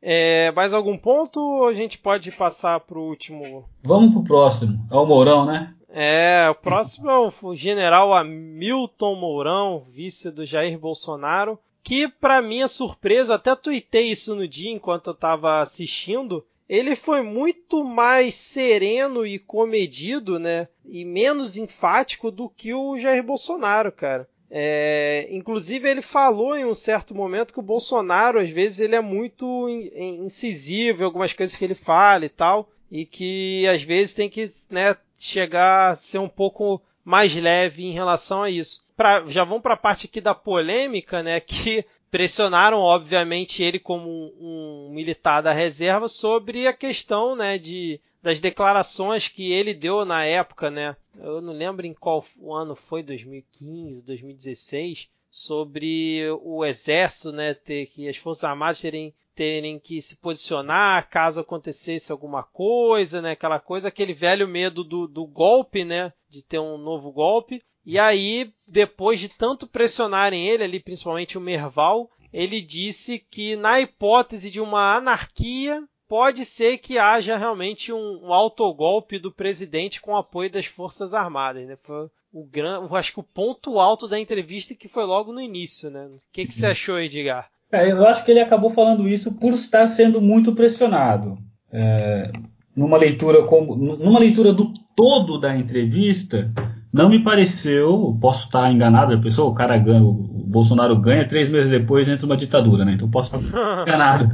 [0.00, 3.68] É, mais algum ponto ou a gente pode passar para o último?
[3.82, 4.86] Vamos para o próximo.
[4.90, 5.74] É o Mourão, né?
[5.90, 12.68] É, o próximo é o general Hamilton Mourão, vice do Jair Bolsonaro, que para minha
[12.68, 19.26] surpresa, até tuitei isso no dia enquanto eu estava assistindo, ele foi muito mais sereno
[19.26, 20.68] e comedido, né?
[20.88, 24.28] E menos enfático do que o Jair Bolsonaro, cara.
[24.50, 29.00] É, inclusive ele falou em um certo momento que o Bolsonaro às vezes ele é
[29.00, 34.30] muito incisivo em algumas coisas que ele fala e tal, e que às vezes tem
[34.30, 38.84] que né, chegar a ser um pouco mais leve em relação a isso.
[38.96, 41.40] Pra, já vamos para a parte aqui da polêmica, né?
[41.48, 48.00] Que pressionaram, obviamente, ele como um, um, militar da reserva sobre a questão, né, de,
[48.22, 50.96] das declarações que ele deu na época, né?
[51.16, 58.08] Eu não lembro em qual ano foi, 2015, 2016, sobre o exército, né, ter que
[58.08, 63.30] as forças armadas terem terem que se posicionar caso acontecesse alguma coisa, né?
[63.30, 66.12] Aquela coisa, aquele velho medo do, do golpe, né?
[66.28, 67.62] De ter um novo golpe.
[67.86, 73.80] E aí, depois de tanto pressionarem ele ali, principalmente o Merval, ele disse que na
[73.80, 80.16] hipótese de uma anarquia, pode ser que haja realmente um, um autogolpe do presidente com
[80.16, 81.76] apoio das Forças Armadas, né?
[81.82, 85.90] Foi o gran, acho que o ponto alto da entrevista que foi logo no início,
[85.90, 86.06] né?
[86.06, 86.72] O que, que você uhum.
[86.72, 87.48] achou, Edgar?
[87.70, 91.36] É, eu acho que ele acabou falando isso por estar sendo muito pressionado.
[91.70, 92.30] É,
[92.74, 96.50] numa leitura como, numa leitura do todo da entrevista,
[96.98, 101.48] não me pareceu, posso estar enganado, a pessoa, o cara ganha, o Bolsonaro ganha, três
[101.48, 102.94] meses depois entra uma ditadura, né?
[102.94, 103.40] Então posso estar
[103.86, 104.28] enganado.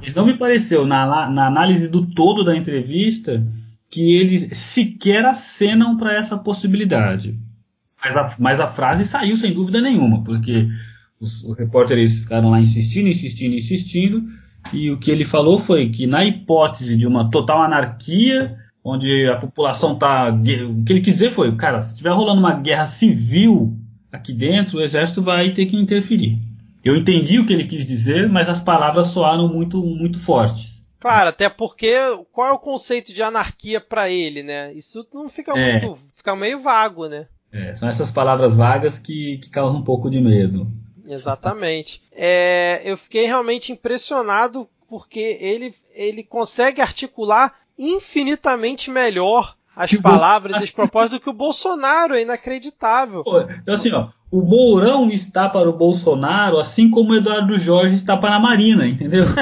[0.00, 3.46] Mas não me pareceu, na, na análise do todo da entrevista,
[3.90, 7.38] que eles sequer acenam para essa possibilidade.
[8.02, 10.66] Mas a, mas a, frase saiu sem dúvida nenhuma, porque
[11.20, 14.24] os, os repórteres ficaram lá insistindo, insistindo, insistindo,
[14.72, 19.36] e o que ele falou foi que na hipótese de uma total anarquia, onde a
[19.36, 20.30] população está.
[20.30, 20.42] O
[20.84, 23.76] que ele quis dizer foi, cara, se estiver rolando uma guerra civil
[24.10, 26.38] aqui dentro, o exército vai ter que interferir.
[26.84, 30.82] Eu entendi o que ele quis dizer, mas as palavras soaram muito, muito fortes.
[30.98, 31.92] Claro, até porque
[32.32, 34.72] qual é o conceito de anarquia para ele, né?
[34.72, 35.72] Isso não fica é.
[35.72, 37.26] muito, fica meio vago, né?
[37.52, 40.66] É, são essas palavras vagas que, que causam um pouco de medo.
[41.06, 42.02] Exatamente.
[42.12, 50.60] É, eu fiquei realmente impressionado porque ele, ele consegue articular infinitamente melhor as que palavras
[50.60, 53.24] e as propostas do que o Bolsonaro, é inacreditável.
[53.24, 57.96] Pô, então assim, ó, o Mourão está para o Bolsonaro, assim como o Eduardo Jorge
[57.96, 59.24] está para a Marina, entendeu?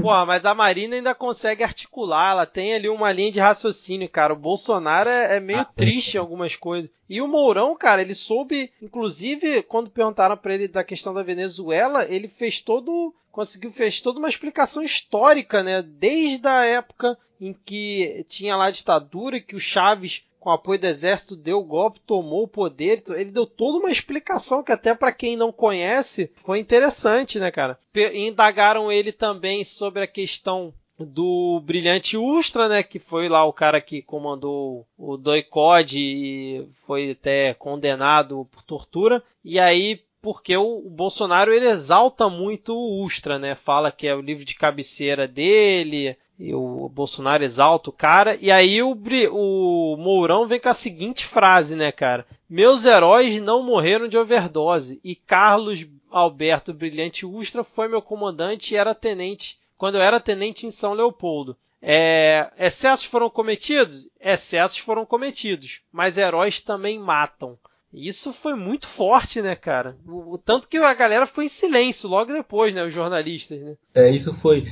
[0.00, 4.32] Pô, mas a Marina ainda consegue articular, ela tem ali uma linha de raciocínio, cara.
[4.32, 6.90] O Bolsonaro é, é meio ah, triste em algumas coisas.
[7.08, 12.06] E o Mourão, cara, ele soube, inclusive, quando perguntaram para ele da questão da Venezuela,
[12.08, 15.82] ele fez todo, conseguiu fez toda uma explicação histórica, né?
[15.82, 20.86] Desde a época em que tinha lá a ditadura, que o Chaves com apoio do
[20.86, 23.04] exército, deu o golpe, tomou o poder.
[23.10, 27.78] Ele deu toda uma explicação que até para quem não conhece foi interessante, né, cara?
[28.12, 33.80] Indagaram ele também sobre a questão do Brilhante Ustra, né, que foi lá o cara
[33.80, 39.22] que comandou o Doicode e foi até condenado por tortura.
[39.44, 43.56] E aí porque o, Bolsonaro ele exalta muito o Ustra, né?
[43.56, 48.38] Fala que é o livro de cabeceira dele, e o Bolsonaro exalta o cara.
[48.40, 48.96] E aí o,
[49.32, 52.24] o Mourão vem com a seguinte frase, né, cara?
[52.48, 55.00] Meus heróis não morreram de overdose.
[55.02, 60.64] E Carlos Alberto Brilhante Ustra foi meu comandante e era tenente quando eu era tenente
[60.64, 61.56] em São Leopoldo.
[61.82, 64.08] É, excessos foram cometidos?
[64.20, 67.58] Excessos foram cometidos, mas heróis também matam.
[67.92, 69.96] Isso foi muito forte, né, cara?
[70.06, 73.74] O, o, tanto que a galera ficou em silêncio logo depois, né, os jornalistas, né?
[73.94, 74.66] É, isso foi.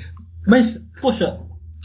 [0.46, 1.38] Mas, poxa,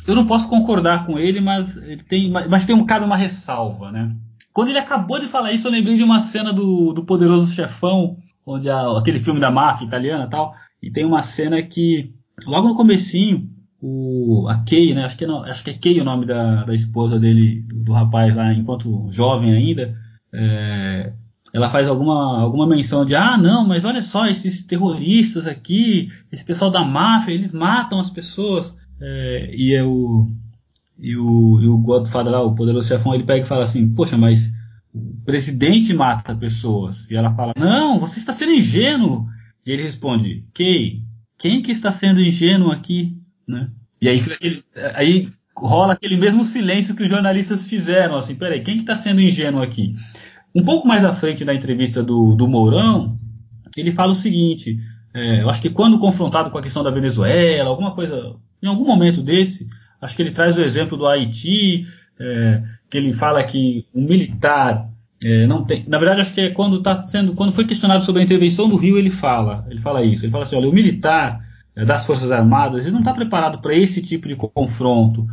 [0.07, 1.77] eu não posso concordar com ele, mas
[2.07, 4.15] tem, mas tem um cabe uma ressalva, né?
[4.53, 8.17] Quando ele acabou de falar isso, eu lembrei de uma cena do, do Poderoso Chefão,
[8.45, 12.13] onde a, aquele filme da máfia italiana e tal, e tem uma cena que
[12.47, 13.49] logo no comecinho
[13.81, 15.05] o a Kay, né?
[15.05, 17.93] Acho que não, acho que é Kay o nome da, da esposa dele, do, do
[17.93, 19.95] rapaz lá, enquanto jovem ainda.
[20.33, 21.13] É,
[21.55, 26.43] ela faz alguma, alguma menção de ah não, mas olha só esses terroristas aqui, esse
[26.43, 28.75] pessoal da máfia, eles matam as pessoas.
[28.99, 30.27] É, e, é o,
[30.99, 34.17] e, o, e o Godfather lá, o poderoso chefão, ele pega e fala assim, poxa,
[34.17, 34.51] mas
[34.93, 37.09] o presidente mata pessoas.
[37.09, 39.25] E ela fala, não, você está sendo ingênuo.
[39.65, 41.03] E ele responde, Kay,
[41.37, 43.17] quem que está sendo ingênuo aqui?
[43.47, 43.69] Né?
[44.01, 44.61] E aí, aquele,
[44.93, 49.21] aí rola aquele mesmo silêncio que os jornalistas fizeram, assim, peraí, quem que está sendo
[49.21, 49.95] ingênuo aqui?
[50.55, 53.19] Um pouco mais à frente da entrevista do, do Mourão,
[53.75, 54.79] ele fala o seguinte,
[55.13, 58.33] é, eu acho que quando confrontado com a questão da Venezuela, alguma coisa
[58.63, 59.67] em algum momento desse,
[60.01, 61.85] acho que ele traz o exemplo do Haiti,
[62.19, 64.89] é, que ele fala que um militar
[65.23, 65.83] é, não tem.
[65.87, 68.77] Na verdade, acho que é quando está sendo, quando foi questionado sobre a intervenção do
[68.77, 70.25] Rio, ele fala, ele fala isso.
[70.25, 71.45] Ele fala assim, olha, o militar
[71.75, 75.27] é, das Forças Armadas, ele não está preparado para esse tipo de confronto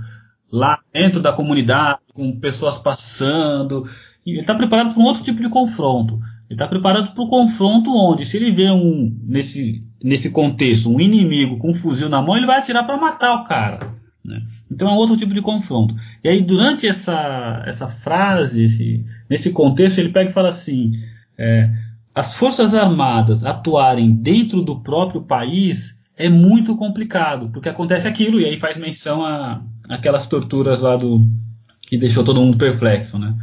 [0.50, 3.88] lá dentro da comunidade, com pessoas passando.
[4.24, 6.14] Ele está preparado para um outro tipo de confronto.
[6.14, 11.00] Ele está preparado para o confronto onde, se ele vê um nesse nesse contexto, um
[11.00, 13.78] inimigo com um fuzil na mão, ele vai atirar para matar o cara.
[14.24, 14.42] Né?
[14.70, 15.94] Então é outro tipo de confronto.
[16.22, 20.92] E aí, durante essa, essa frase, esse, nesse contexto, ele pega e fala assim:
[21.38, 21.70] é,
[22.14, 28.44] as Forças Armadas atuarem dentro do próprio país é muito complicado, porque acontece aquilo, e
[28.44, 31.26] aí faz menção a aquelas torturas lá do.
[31.80, 33.18] que deixou todo mundo perplexo.
[33.18, 33.34] Né?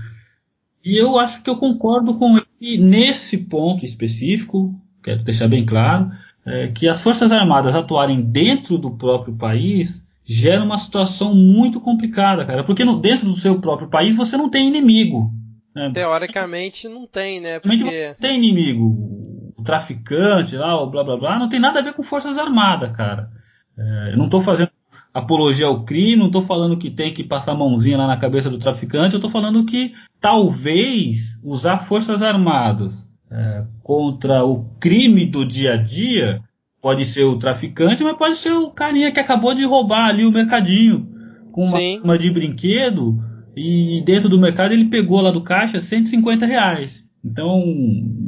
[0.83, 4.73] E eu acho que eu concordo com ele nesse ponto específico,
[5.03, 6.11] quero deixar bem claro
[6.45, 12.45] é, que as Forças Armadas atuarem dentro do próprio país gera uma situação muito complicada,
[12.45, 12.63] cara.
[12.63, 15.33] Porque no, dentro do seu próprio país você não tem inimigo.
[15.75, 15.91] Né?
[15.93, 17.59] Teoricamente não tem, né?
[17.59, 18.07] Porque...
[18.07, 19.53] Não tem inimigo.
[19.57, 22.95] O traficante lá, o blá blá blá, não tem nada a ver com Forças Armadas,
[22.95, 23.29] cara.
[23.77, 24.71] É, eu não estou fazendo
[25.19, 28.49] apologia ao crime, não estou falando que tem que passar a mãozinha lá na cabeça
[28.49, 35.45] do traficante, eu estou falando que talvez usar forças armadas é, contra o crime do
[35.45, 36.41] dia a dia
[36.81, 40.31] pode ser o traficante, mas pode ser o carinha que acabou de roubar ali o
[40.31, 41.07] mercadinho
[41.51, 43.21] com uma, uma de brinquedo
[43.55, 47.03] e dentro do mercado ele pegou lá do caixa 150 reais.
[47.23, 47.61] Então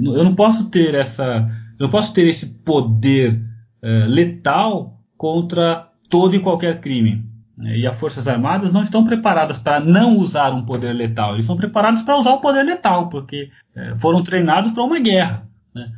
[0.04, 1.48] eu não posso ter essa,
[1.80, 3.42] eu não posso ter esse poder
[3.82, 7.26] é, letal contra todo e qualquer crime.
[7.64, 11.58] E as Forças Armadas não estão preparadas para não usar um poder letal, eles estão
[11.58, 15.92] preparados para usar o poder letal, porque é, foram treinados para uma guerra, né?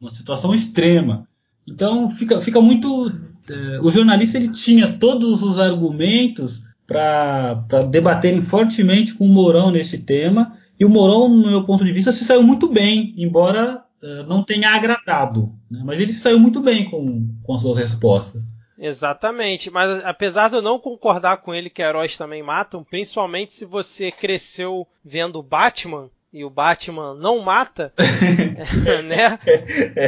[0.00, 1.26] uma situação extrema.
[1.66, 3.12] Então fica, fica muito.
[3.50, 7.54] É, o jornalista ele tinha todos os argumentos para
[7.90, 12.12] debaterem fortemente com o Mourão nesse tema, e o Mourão, no meu ponto de vista,
[12.12, 15.52] se saiu muito bem, embora é, não tenha agradado.
[15.70, 15.80] Né?
[15.84, 18.42] Mas ele saiu muito bem com, com as suas respostas.
[18.78, 23.64] Exatamente, mas apesar de eu não concordar com ele que heróis também matam, principalmente se
[23.64, 27.92] você cresceu vendo Batman e o Batman não mata,
[29.04, 29.38] né?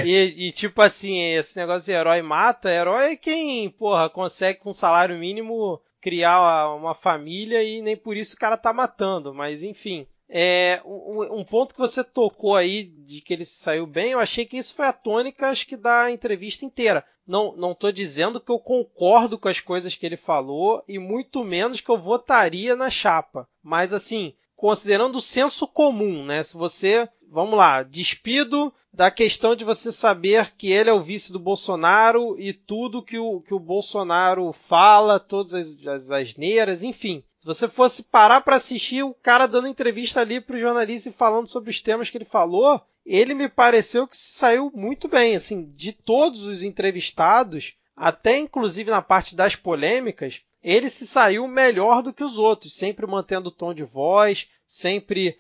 [0.05, 4.73] E, e, tipo assim, esse negócio de herói mata, herói é quem, porra, consegue com
[4.73, 10.07] salário mínimo criar uma família e nem por isso o cara tá matando, mas enfim.
[10.29, 14.47] É, um, um, ponto que você tocou aí de que ele saiu bem, eu achei
[14.47, 17.05] que isso foi a tônica, acho que da entrevista inteira.
[17.27, 21.43] Não, não tô dizendo que eu concordo com as coisas que ele falou e muito
[21.43, 23.49] menos que eu votaria na chapa.
[23.63, 26.43] Mas assim, considerando o senso comum, né?
[26.43, 31.33] Se você, vamos lá, despido da questão de você saber que ele é o vice
[31.33, 37.25] do Bolsonaro e tudo que o, que o Bolsonaro fala, todas as, as asneiras, enfim.
[37.41, 41.49] Se você fosse parar para assistir o cara dando entrevista ali pro jornalista e falando
[41.49, 45.93] sobre os temas que ele falou, ele me pareceu que saiu muito bem, assim, de
[45.93, 52.25] todos os entrevistados, até inclusive na parte das polêmicas, ele se saiu melhor do que
[52.25, 55.39] os outros, sempre mantendo o tom de voz, sempre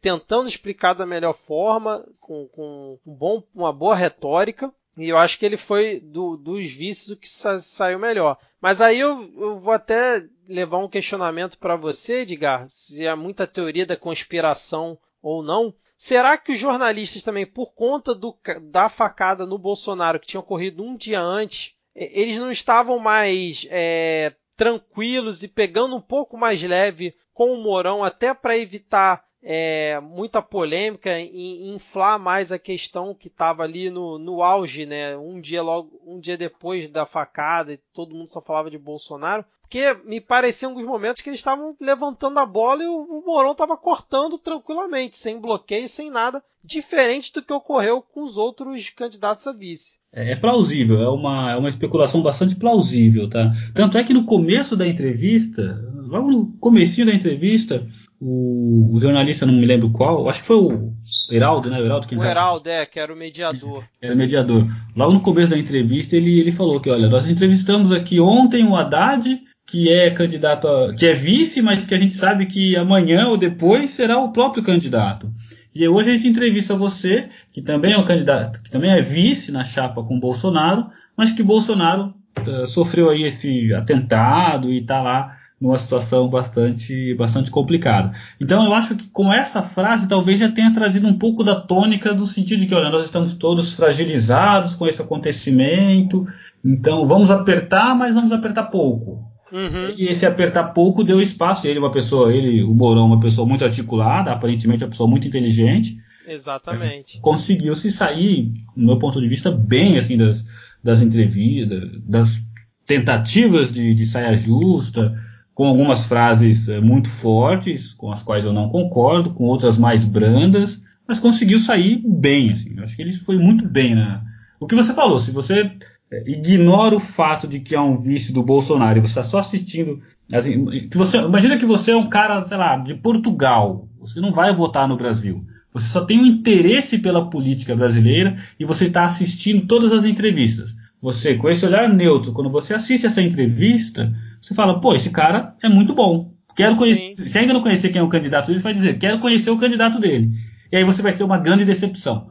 [0.00, 4.72] tentando explicar da melhor forma, com, com um bom, uma boa retórica.
[4.96, 8.36] E eu acho que ele foi do, dos vícios que sa saiu melhor.
[8.60, 13.46] Mas aí eu, eu vou até levar um questionamento para você, Edgar, se há muita
[13.46, 15.74] teoria da conspiração ou não.
[16.02, 20.82] Será que os jornalistas também, por conta do, da facada no Bolsonaro que tinha ocorrido
[20.82, 27.14] um dia antes, eles não estavam mais é, tranquilos e pegando um pouco mais leve
[27.34, 33.28] com o Mourão, até para evitar é, muita polêmica e inflar mais a questão que
[33.28, 35.16] estava ali no, no auge, né?
[35.16, 39.44] Um dia logo, um dia depois da facada, e todo mundo só falava de Bolsonaro.
[39.62, 43.52] Porque me parecia alguns momentos que eles estavam levantando a bola e o, o Mourão
[43.52, 49.46] estava cortando tranquilamente, sem bloqueio, sem nada, diferente do que ocorreu com os outros candidatos
[49.46, 50.00] a vice.
[50.12, 53.54] É, é plausível, é uma, é uma especulação bastante plausível, tá?
[53.72, 57.86] Tanto é que no começo da entrevista, logo no comecinho da entrevista,
[58.20, 60.92] o, o, jornalista, não me lembro qual, acho que foi o
[61.30, 61.80] Heraldo, né?
[61.80, 62.22] O Heraldo, quem o.
[62.22, 63.82] Heraldo, é, que era o mediador.
[64.00, 64.66] Era o mediador.
[64.94, 68.76] Logo no começo da entrevista, ele, ele falou que, olha, nós entrevistamos aqui ontem o
[68.76, 73.28] Haddad, que é candidato, a, que é vice, mas que a gente sabe que amanhã
[73.28, 75.32] ou depois será o próprio candidato.
[75.74, 79.52] E hoje a gente entrevista você, que também é um candidato, que também é vice
[79.52, 85.36] na chapa com Bolsonaro, mas que Bolsonaro uh, sofreu aí esse atentado e está lá
[85.60, 88.16] numa situação bastante, bastante complicada.
[88.40, 92.14] Então eu acho que com essa frase talvez já tenha trazido um pouco da tônica
[92.14, 96.26] no sentido de que olha, nós estamos todos fragilizados com esse acontecimento,
[96.64, 99.28] então vamos apertar, mas vamos apertar pouco.
[99.52, 99.94] Uhum.
[99.98, 101.66] E esse apertar pouco deu espaço.
[101.66, 105.98] Ele, uma pessoa, ele, o Mourão, uma pessoa muito articulada, aparentemente uma pessoa muito inteligente.
[106.26, 107.18] Exatamente.
[107.18, 110.44] É, conseguiu se sair, no meu ponto de vista, bem assim das,
[110.82, 112.40] das entrevistas, das
[112.86, 115.12] tentativas de, de saia justa
[115.60, 120.02] com algumas frases eh, muito fortes, com as quais eu não concordo, com outras mais
[120.02, 122.52] brandas, mas conseguiu sair bem.
[122.52, 122.72] Assim.
[122.78, 123.94] Eu acho que ele foi muito bem.
[123.94, 124.22] Né?
[124.58, 125.70] O que você falou, se você
[126.10, 129.36] eh, ignora o fato de que é um vice do Bolsonaro e você está só
[129.40, 130.00] assistindo.
[130.32, 133.86] Assim, que você, imagina que você é um cara, sei lá, de Portugal.
[134.00, 135.44] Você não vai votar no Brasil.
[135.74, 140.74] Você só tem um interesse pela política brasileira e você está assistindo todas as entrevistas.
[141.00, 145.56] Você, com esse olhar neutro, quando você assiste essa entrevista, você fala, pô, esse cara
[145.62, 146.32] é muito bom.
[146.54, 147.28] Quero conhecer.
[147.28, 149.58] Se ainda não conhecer quem é o candidato dele, você vai dizer, quero conhecer o
[149.58, 150.30] candidato dele.
[150.70, 152.30] E aí você vai ter uma grande decepção.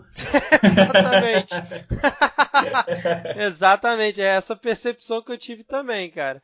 [0.64, 1.54] Exatamente.
[3.36, 6.42] Exatamente, é essa percepção que eu tive também, cara.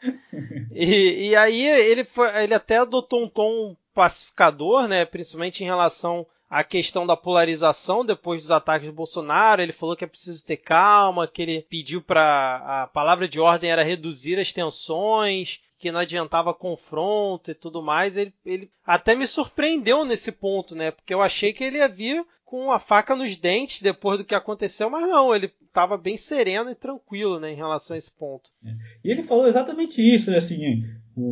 [0.71, 6.25] E, e aí ele foi, ele até adotou um tom pacificador, né, principalmente em relação
[6.49, 9.61] a questão da polarização depois dos ataques do Bolsonaro.
[9.61, 13.69] Ele falou que é preciso ter calma, que ele pediu para a palavra de ordem
[13.69, 18.17] era reduzir as tensões, que não adiantava confronto e tudo mais.
[18.17, 20.91] Ele, ele até me surpreendeu nesse ponto, né?
[20.91, 24.35] Porque eu achei que ele ia vir com a faca nos dentes depois do que
[24.35, 28.49] aconteceu, mas não, ele estava bem sereno e tranquilo né, em relação a esse ponto.
[28.63, 28.69] É.
[29.03, 30.85] E ele falou exatamente isso, né, assim,
[31.17, 31.23] o,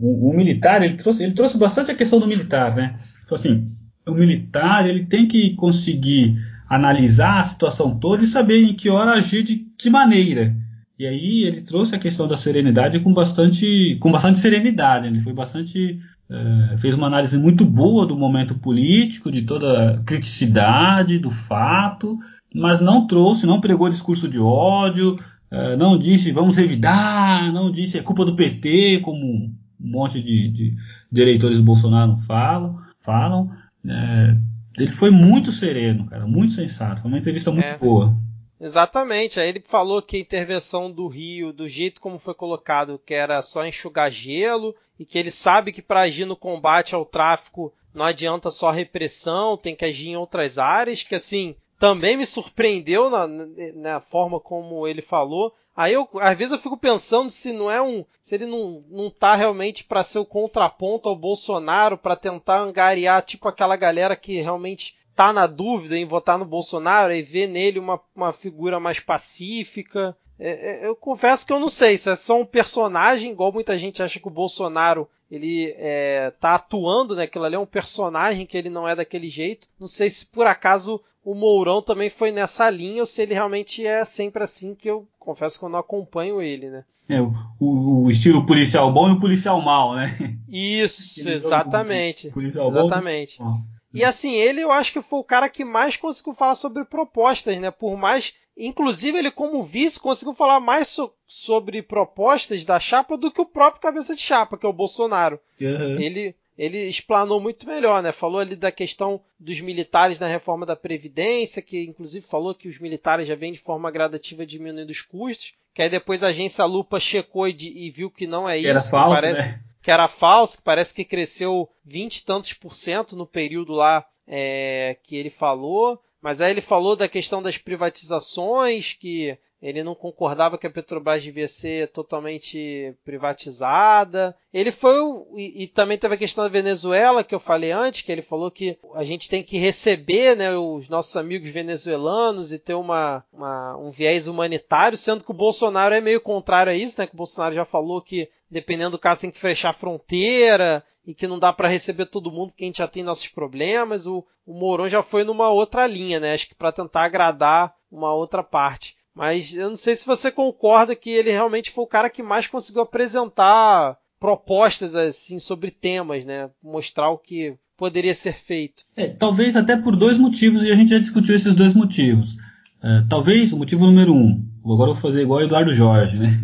[0.00, 2.98] o, o, militar, ele trouxe, ele trouxe bastante a questão do militar, né?
[3.26, 3.77] Falou assim,
[4.10, 6.36] o militar ele tem que conseguir
[6.68, 10.54] analisar a situação toda e saber em que hora agir de que maneira.
[10.98, 15.06] E aí ele trouxe a questão da serenidade com bastante, com bastante serenidade.
[15.06, 16.00] Ele foi bastante
[16.30, 22.18] é, fez uma análise muito boa do momento político, de toda a criticidade do fato,
[22.54, 25.18] mas não trouxe, não pregou discurso de ódio,
[25.50, 30.48] é, não disse vamos revidar, não disse é culpa do PT, como um monte de,
[30.48, 30.76] de,
[31.10, 32.78] de eleitores do Bolsonaro falam.
[33.00, 33.50] falam.
[33.86, 34.36] É,
[34.82, 37.02] ele foi muito sereno, cara, muito sensato.
[37.02, 37.76] Foi uma entrevista muito é.
[37.76, 38.16] boa.
[38.60, 39.38] Exatamente.
[39.38, 43.40] Aí ele falou que a intervenção do Rio, do jeito como foi colocado, que era
[43.42, 48.04] só enxugar gelo, e que ele sabe que para agir no combate ao tráfico não
[48.04, 53.26] adianta só repressão, tem que agir em outras áreas, que assim, também me surpreendeu na,
[53.74, 55.54] na forma como ele falou.
[55.76, 59.10] Aí eu, às vezes eu fico pensando se não é um, se ele não, não
[59.10, 64.40] tá realmente para ser o contraponto ao Bolsonaro, para tentar angariar tipo aquela galera que
[64.40, 68.98] realmente tá na dúvida em votar no Bolsonaro e ver nele uma, uma figura mais
[68.98, 70.16] pacífica.
[70.38, 73.78] É, é, eu confesso que eu não sei se é só um personagem, igual muita
[73.78, 77.24] gente acha que o Bolsonaro ele é, tá atuando, né?
[77.24, 79.68] Aquilo ali é um personagem que ele não é daquele jeito.
[79.78, 83.86] Não sei se por acaso o Mourão também foi nessa linha ou se ele realmente
[83.86, 86.84] é sempre assim, que eu confesso que eu não acompanho ele, né?
[87.06, 90.38] É, o, o estilo policial bom e o policial mal, né?
[90.48, 92.30] Isso, exatamente.
[92.30, 93.42] Policial exatamente.
[93.42, 93.58] Bom,
[93.92, 97.58] e assim, ele eu acho que foi o cara que mais conseguiu falar sobre propostas,
[97.60, 97.70] né?
[97.70, 98.32] Por mais.
[98.56, 103.46] Inclusive, ele, como vice, conseguiu falar mais so sobre propostas da chapa do que o
[103.46, 105.38] próprio cabeça de chapa, que é o Bolsonaro.
[105.60, 106.00] Uhum.
[106.00, 108.10] Ele, ele explanou muito melhor, né?
[108.10, 112.80] Falou ali da questão dos militares na reforma da Previdência, que inclusive falou que os
[112.80, 115.54] militares já vêm de forma gradativa diminuindo os custos.
[115.72, 117.54] Que aí depois a agência Lupa checou e,
[117.86, 118.68] e viu que não é isso.
[118.68, 119.42] Era falso, parece...
[119.42, 119.62] né?
[119.80, 124.04] que era falso, que parece que cresceu 20 e tantos por cento no período lá
[124.26, 126.02] é, que ele falou.
[126.20, 131.22] Mas aí ele falou da questão das privatizações, que ele não concordava que a Petrobras
[131.22, 134.36] devia ser totalmente privatizada.
[134.52, 134.94] Ele foi
[135.36, 138.50] e, e, também teve a questão da Venezuela que eu falei antes, que ele falou
[138.50, 143.76] que a gente tem que receber, né, os nossos amigos venezuelanos e ter uma, uma,
[143.76, 147.06] um viés humanitário, sendo que o Bolsonaro é meio contrário a isso, né?
[147.06, 151.14] Que o Bolsonaro já falou que dependendo do caso tem que fechar a fronteira e
[151.14, 154.06] que não dá para receber todo mundo porque a gente já tem nossos problemas.
[154.06, 156.34] O, o Mourão já foi numa outra linha, né?
[156.34, 158.97] Acho que para tentar agradar uma outra parte.
[159.18, 162.46] Mas eu não sei se você concorda que ele realmente foi o cara que mais
[162.46, 166.48] conseguiu apresentar propostas assim sobre temas, né?
[166.62, 168.84] Mostrar o que poderia ser feito.
[168.96, 172.36] É, talvez até por dois motivos e a gente já discutiu esses dois motivos.
[172.80, 176.38] É, talvez o motivo número um, agora eu vou fazer igual o Eduardo Jorge, né?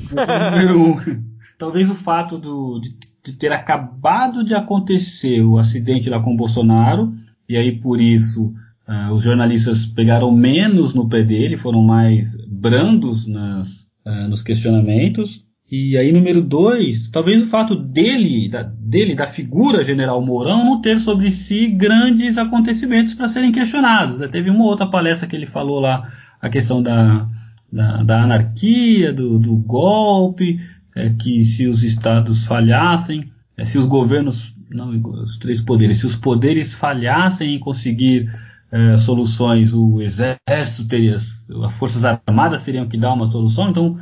[0.52, 1.24] Número um,
[1.56, 6.36] talvez o fato do, de, de, ter acabado de acontecer o acidente lá com o
[6.36, 7.10] Bolsonaro
[7.48, 8.52] e aí por isso
[8.88, 13.68] Uh, os jornalistas pegaram menos no pé dele, foram mais brandos nas,
[14.06, 15.44] uh, nos questionamentos.
[15.70, 20.80] E aí, número dois, talvez o fato dele, da, dele, da figura General Mourão, não
[20.80, 24.18] ter sobre si grandes acontecimentos para serem questionados.
[24.20, 24.28] Né?
[24.28, 26.10] Teve uma outra palestra que ele falou lá
[26.40, 27.28] a questão da,
[27.70, 30.58] da, da anarquia, do, do golpe,
[30.96, 36.06] é, que se os estados falhassem, é, se os governos, não os três poderes, se
[36.06, 38.30] os poderes falhassem em conseguir
[38.70, 43.98] é, soluções, o exército teria, as forças armadas teriam que dar uma solução, então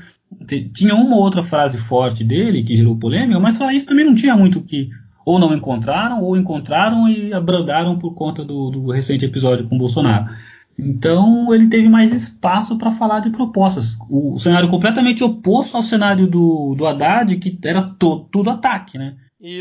[0.75, 4.15] tinha uma ou outra frase forte dele que gerou polêmica, mas falar isso também não
[4.15, 4.89] tinha muito que
[5.25, 10.33] ou não encontraram, ou encontraram e abrandaram por conta do, do recente episódio com Bolsonaro.
[10.79, 13.97] Então ele teve mais espaço para falar de propostas.
[14.09, 18.99] O, o, cenário completamente oposto ao cenário do, do Haddad, que era to, tudo ataque,
[18.99, 19.17] né?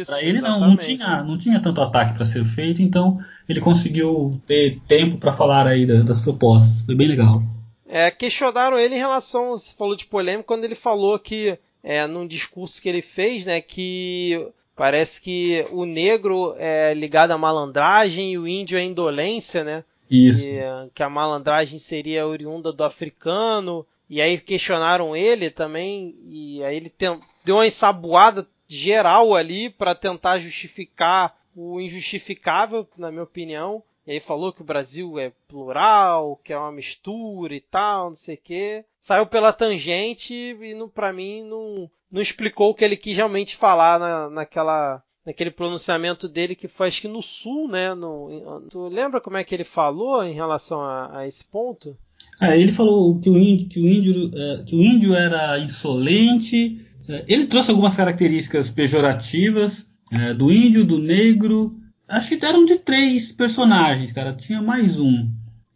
[0.05, 4.31] Para ele não, não tinha, não tinha tanto ataque para ser feito, então ele conseguiu
[4.47, 6.81] ter tempo para falar aí das, das, propostas.
[6.81, 7.43] Foi bem legal.
[7.87, 12.25] É, questionaram ele em relação, você falou de polêmica, quando ele falou que, é, num
[12.25, 18.37] discurso que ele fez, né, que parece que o negro é ligado à malandragem e
[18.37, 19.83] o índio à indolência, né?
[20.09, 20.41] Isso.
[20.41, 20.59] Que,
[20.95, 23.85] que a malandragem seria oriunda do africano.
[24.09, 29.95] E aí questionaram ele também, e aí ele tem, deu uma ensaboada geral ali para
[29.95, 33.81] tentar justificar o injustificável, na minha opinião.
[34.05, 38.15] e aí falou que o Brasil é plural, que é uma mistura e tal, não
[38.15, 38.85] sei o quê.
[38.99, 43.99] Saiu pela tangente e pra mim não, não explicou o que ele quis realmente falar
[43.99, 47.93] na, naquela, naquele pronunciamento dele que foi acho que no sul, né?
[47.93, 51.97] No, tu lembra como é que ele falou em relação a, a esse ponto?
[52.39, 56.84] Ah, ele falou que o índio, que o índio, é, que o índio era insolente.
[57.07, 61.75] É, ele trouxe algumas características pejorativas é, do índio, do negro
[62.07, 64.33] Acho que eram de três personagens, cara.
[64.33, 65.27] Tinha mais um.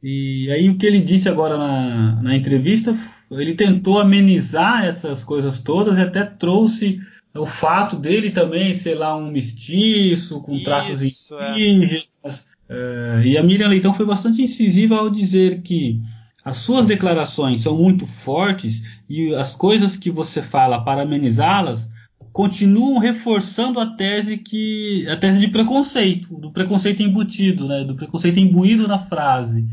[0.02, 2.96] E aí o que ele disse agora na, na entrevista,
[3.32, 7.00] ele tentou amenizar essas coisas todas e até trouxe
[7.36, 11.02] o fato dele também ser lá um mestiço, com traços
[11.32, 11.60] é.
[11.60, 12.46] indígenas.
[12.72, 13.24] É.
[13.26, 16.00] e a Miriam Leitão foi bastante incisiva ao dizer que
[16.44, 21.90] as suas declarações são muito fortes e as coisas que você fala para amenizá-las
[22.32, 28.40] continuam reforçando a tese que a tese de preconceito, do preconceito embutido, né, do preconceito
[28.40, 29.66] imbuído na frase.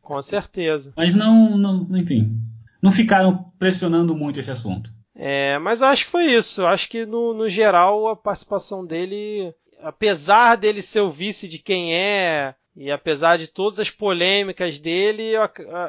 [0.00, 0.92] Com certeza.
[0.96, 2.38] Mas não, não enfim,
[2.80, 4.92] não ficaram pressionando muito esse assunto.
[5.14, 6.62] É, mas eu acho que foi isso.
[6.62, 11.58] Eu acho que no, no geral a participação dele, apesar dele ser o vice de
[11.58, 15.42] quem é e apesar de todas as polêmicas dele, eu,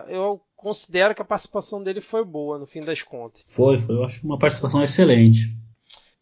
[0.08, 3.44] eu considero que a participação dele foi boa no fim das contas.
[3.48, 3.96] Foi, foi.
[3.96, 5.56] Eu acho uma participação excelente.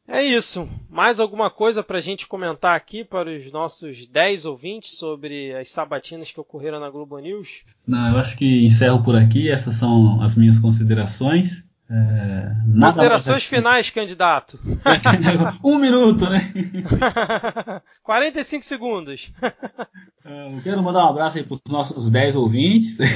[0.07, 0.67] É isso.
[0.89, 5.71] Mais alguma coisa para a gente comentar aqui para os nossos 10 ouvintes sobre as
[5.71, 7.63] sabatinas que ocorreram na Globo News?
[7.87, 9.49] Não, eu acho que encerro por aqui.
[9.49, 11.63] Essas são as minhas considerações.
[11.89, 14.59] É, Considerações finais, candidato.
[15.63, 16.51] um minuto, né?
[18.01, 19.31] 45 segundos.
[20.25, 22.97] É, eu quero mandar um abraço aí para os nossos 10 ouvintes.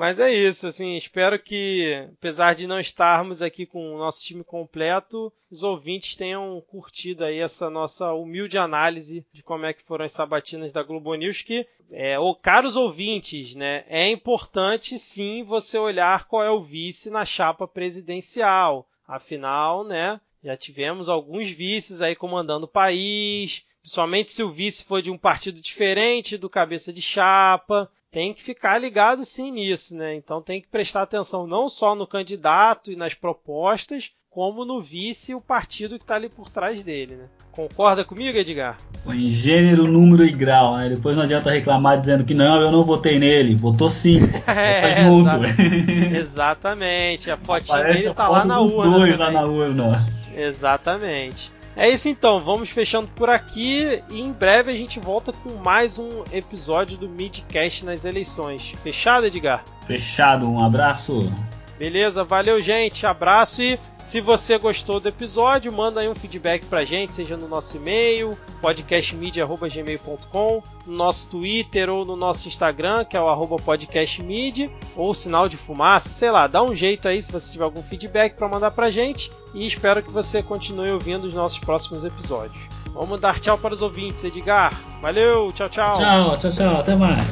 [0.00, 4.42] Mas é isso, assim, espero que, apesar de não estarmos aqui com o nosso time
[4.42, 10.06] completo, os ouvintes tenham curtido aí essa nossa humilde análise de como é que foram
[10.06, 16.26] as sabatinas da Globo News, que, é, caros ouvintes, né, é importante sim você olhar
[16.26, 18.88] qual é o vice na chapa presidencial.
[19.06, 25.02] Afinal, né, já tivemos alguns vices aí comandando o país, principalmente se o vice for
[25.02, 30.14] de um partido diferente do cabeça de chapa tem que ficar ligado sim nisso, né?
[30.14, 35.32] Então tem que prestar atenção não só no candidato e nas propostas, como no vice
[35.32, 37.24] e o partido que está ali por trás dele, né?
[37.50, 38.76] Concorda comigo, Edgar?
[39.08, 40.88] Em gênero, número e grau, né?
[40.88, 43.56] Depois não adianta reclamar dizendo que não, eu não votei nele.
[43.56, 44.20] Votou sim.
[44.46, 45.30] é, tá junto.
[46.14, 47.28] Exatamente.
[47.30, 48.78] A fotinha Aparece dele tá lá na urna.
[48.78, 49.34] Os dois também.
[49.34, 50.06] lá na urna.
[50.36, 51.52] Exatamente.
[51.80, 55.98] É isso então, vamos fechando por aqui e em breve a gente volta com mais
[55.98, 58.74] um episódio do Midcast nas eleições.
[58.82, 59.64] Fechado, Edgar?
[59.86, 61.32] Fechado, um abraço.
[61.80, 66.84] Beleza, valeu gente, abraço e se você gostou do episódio, manda aí um feedback pra
[66.84, 73.20] gente, seja no nosso e-mail, podcastmedia.gmail.com, no nosso Twitter ou no nosso Instagram, que é
[73.20, 77.50] o arroba podcastmedia, ou sinal de fumaça, sei lá, dá um jeito aí se você
[77.50, 81.60] tiver algum feedback para mandar pra gente e espero que você continue ouvindo os nossos
[81.60, 82.62] próximos episódios.
[82.92, 84.78] Vamos dar tchau para os ouvintes, Edgar.
[85.00, 85.94] Valeu, tchau, tchau.
[85.94, 87.24] Tchau, tchau, tchau, até mais.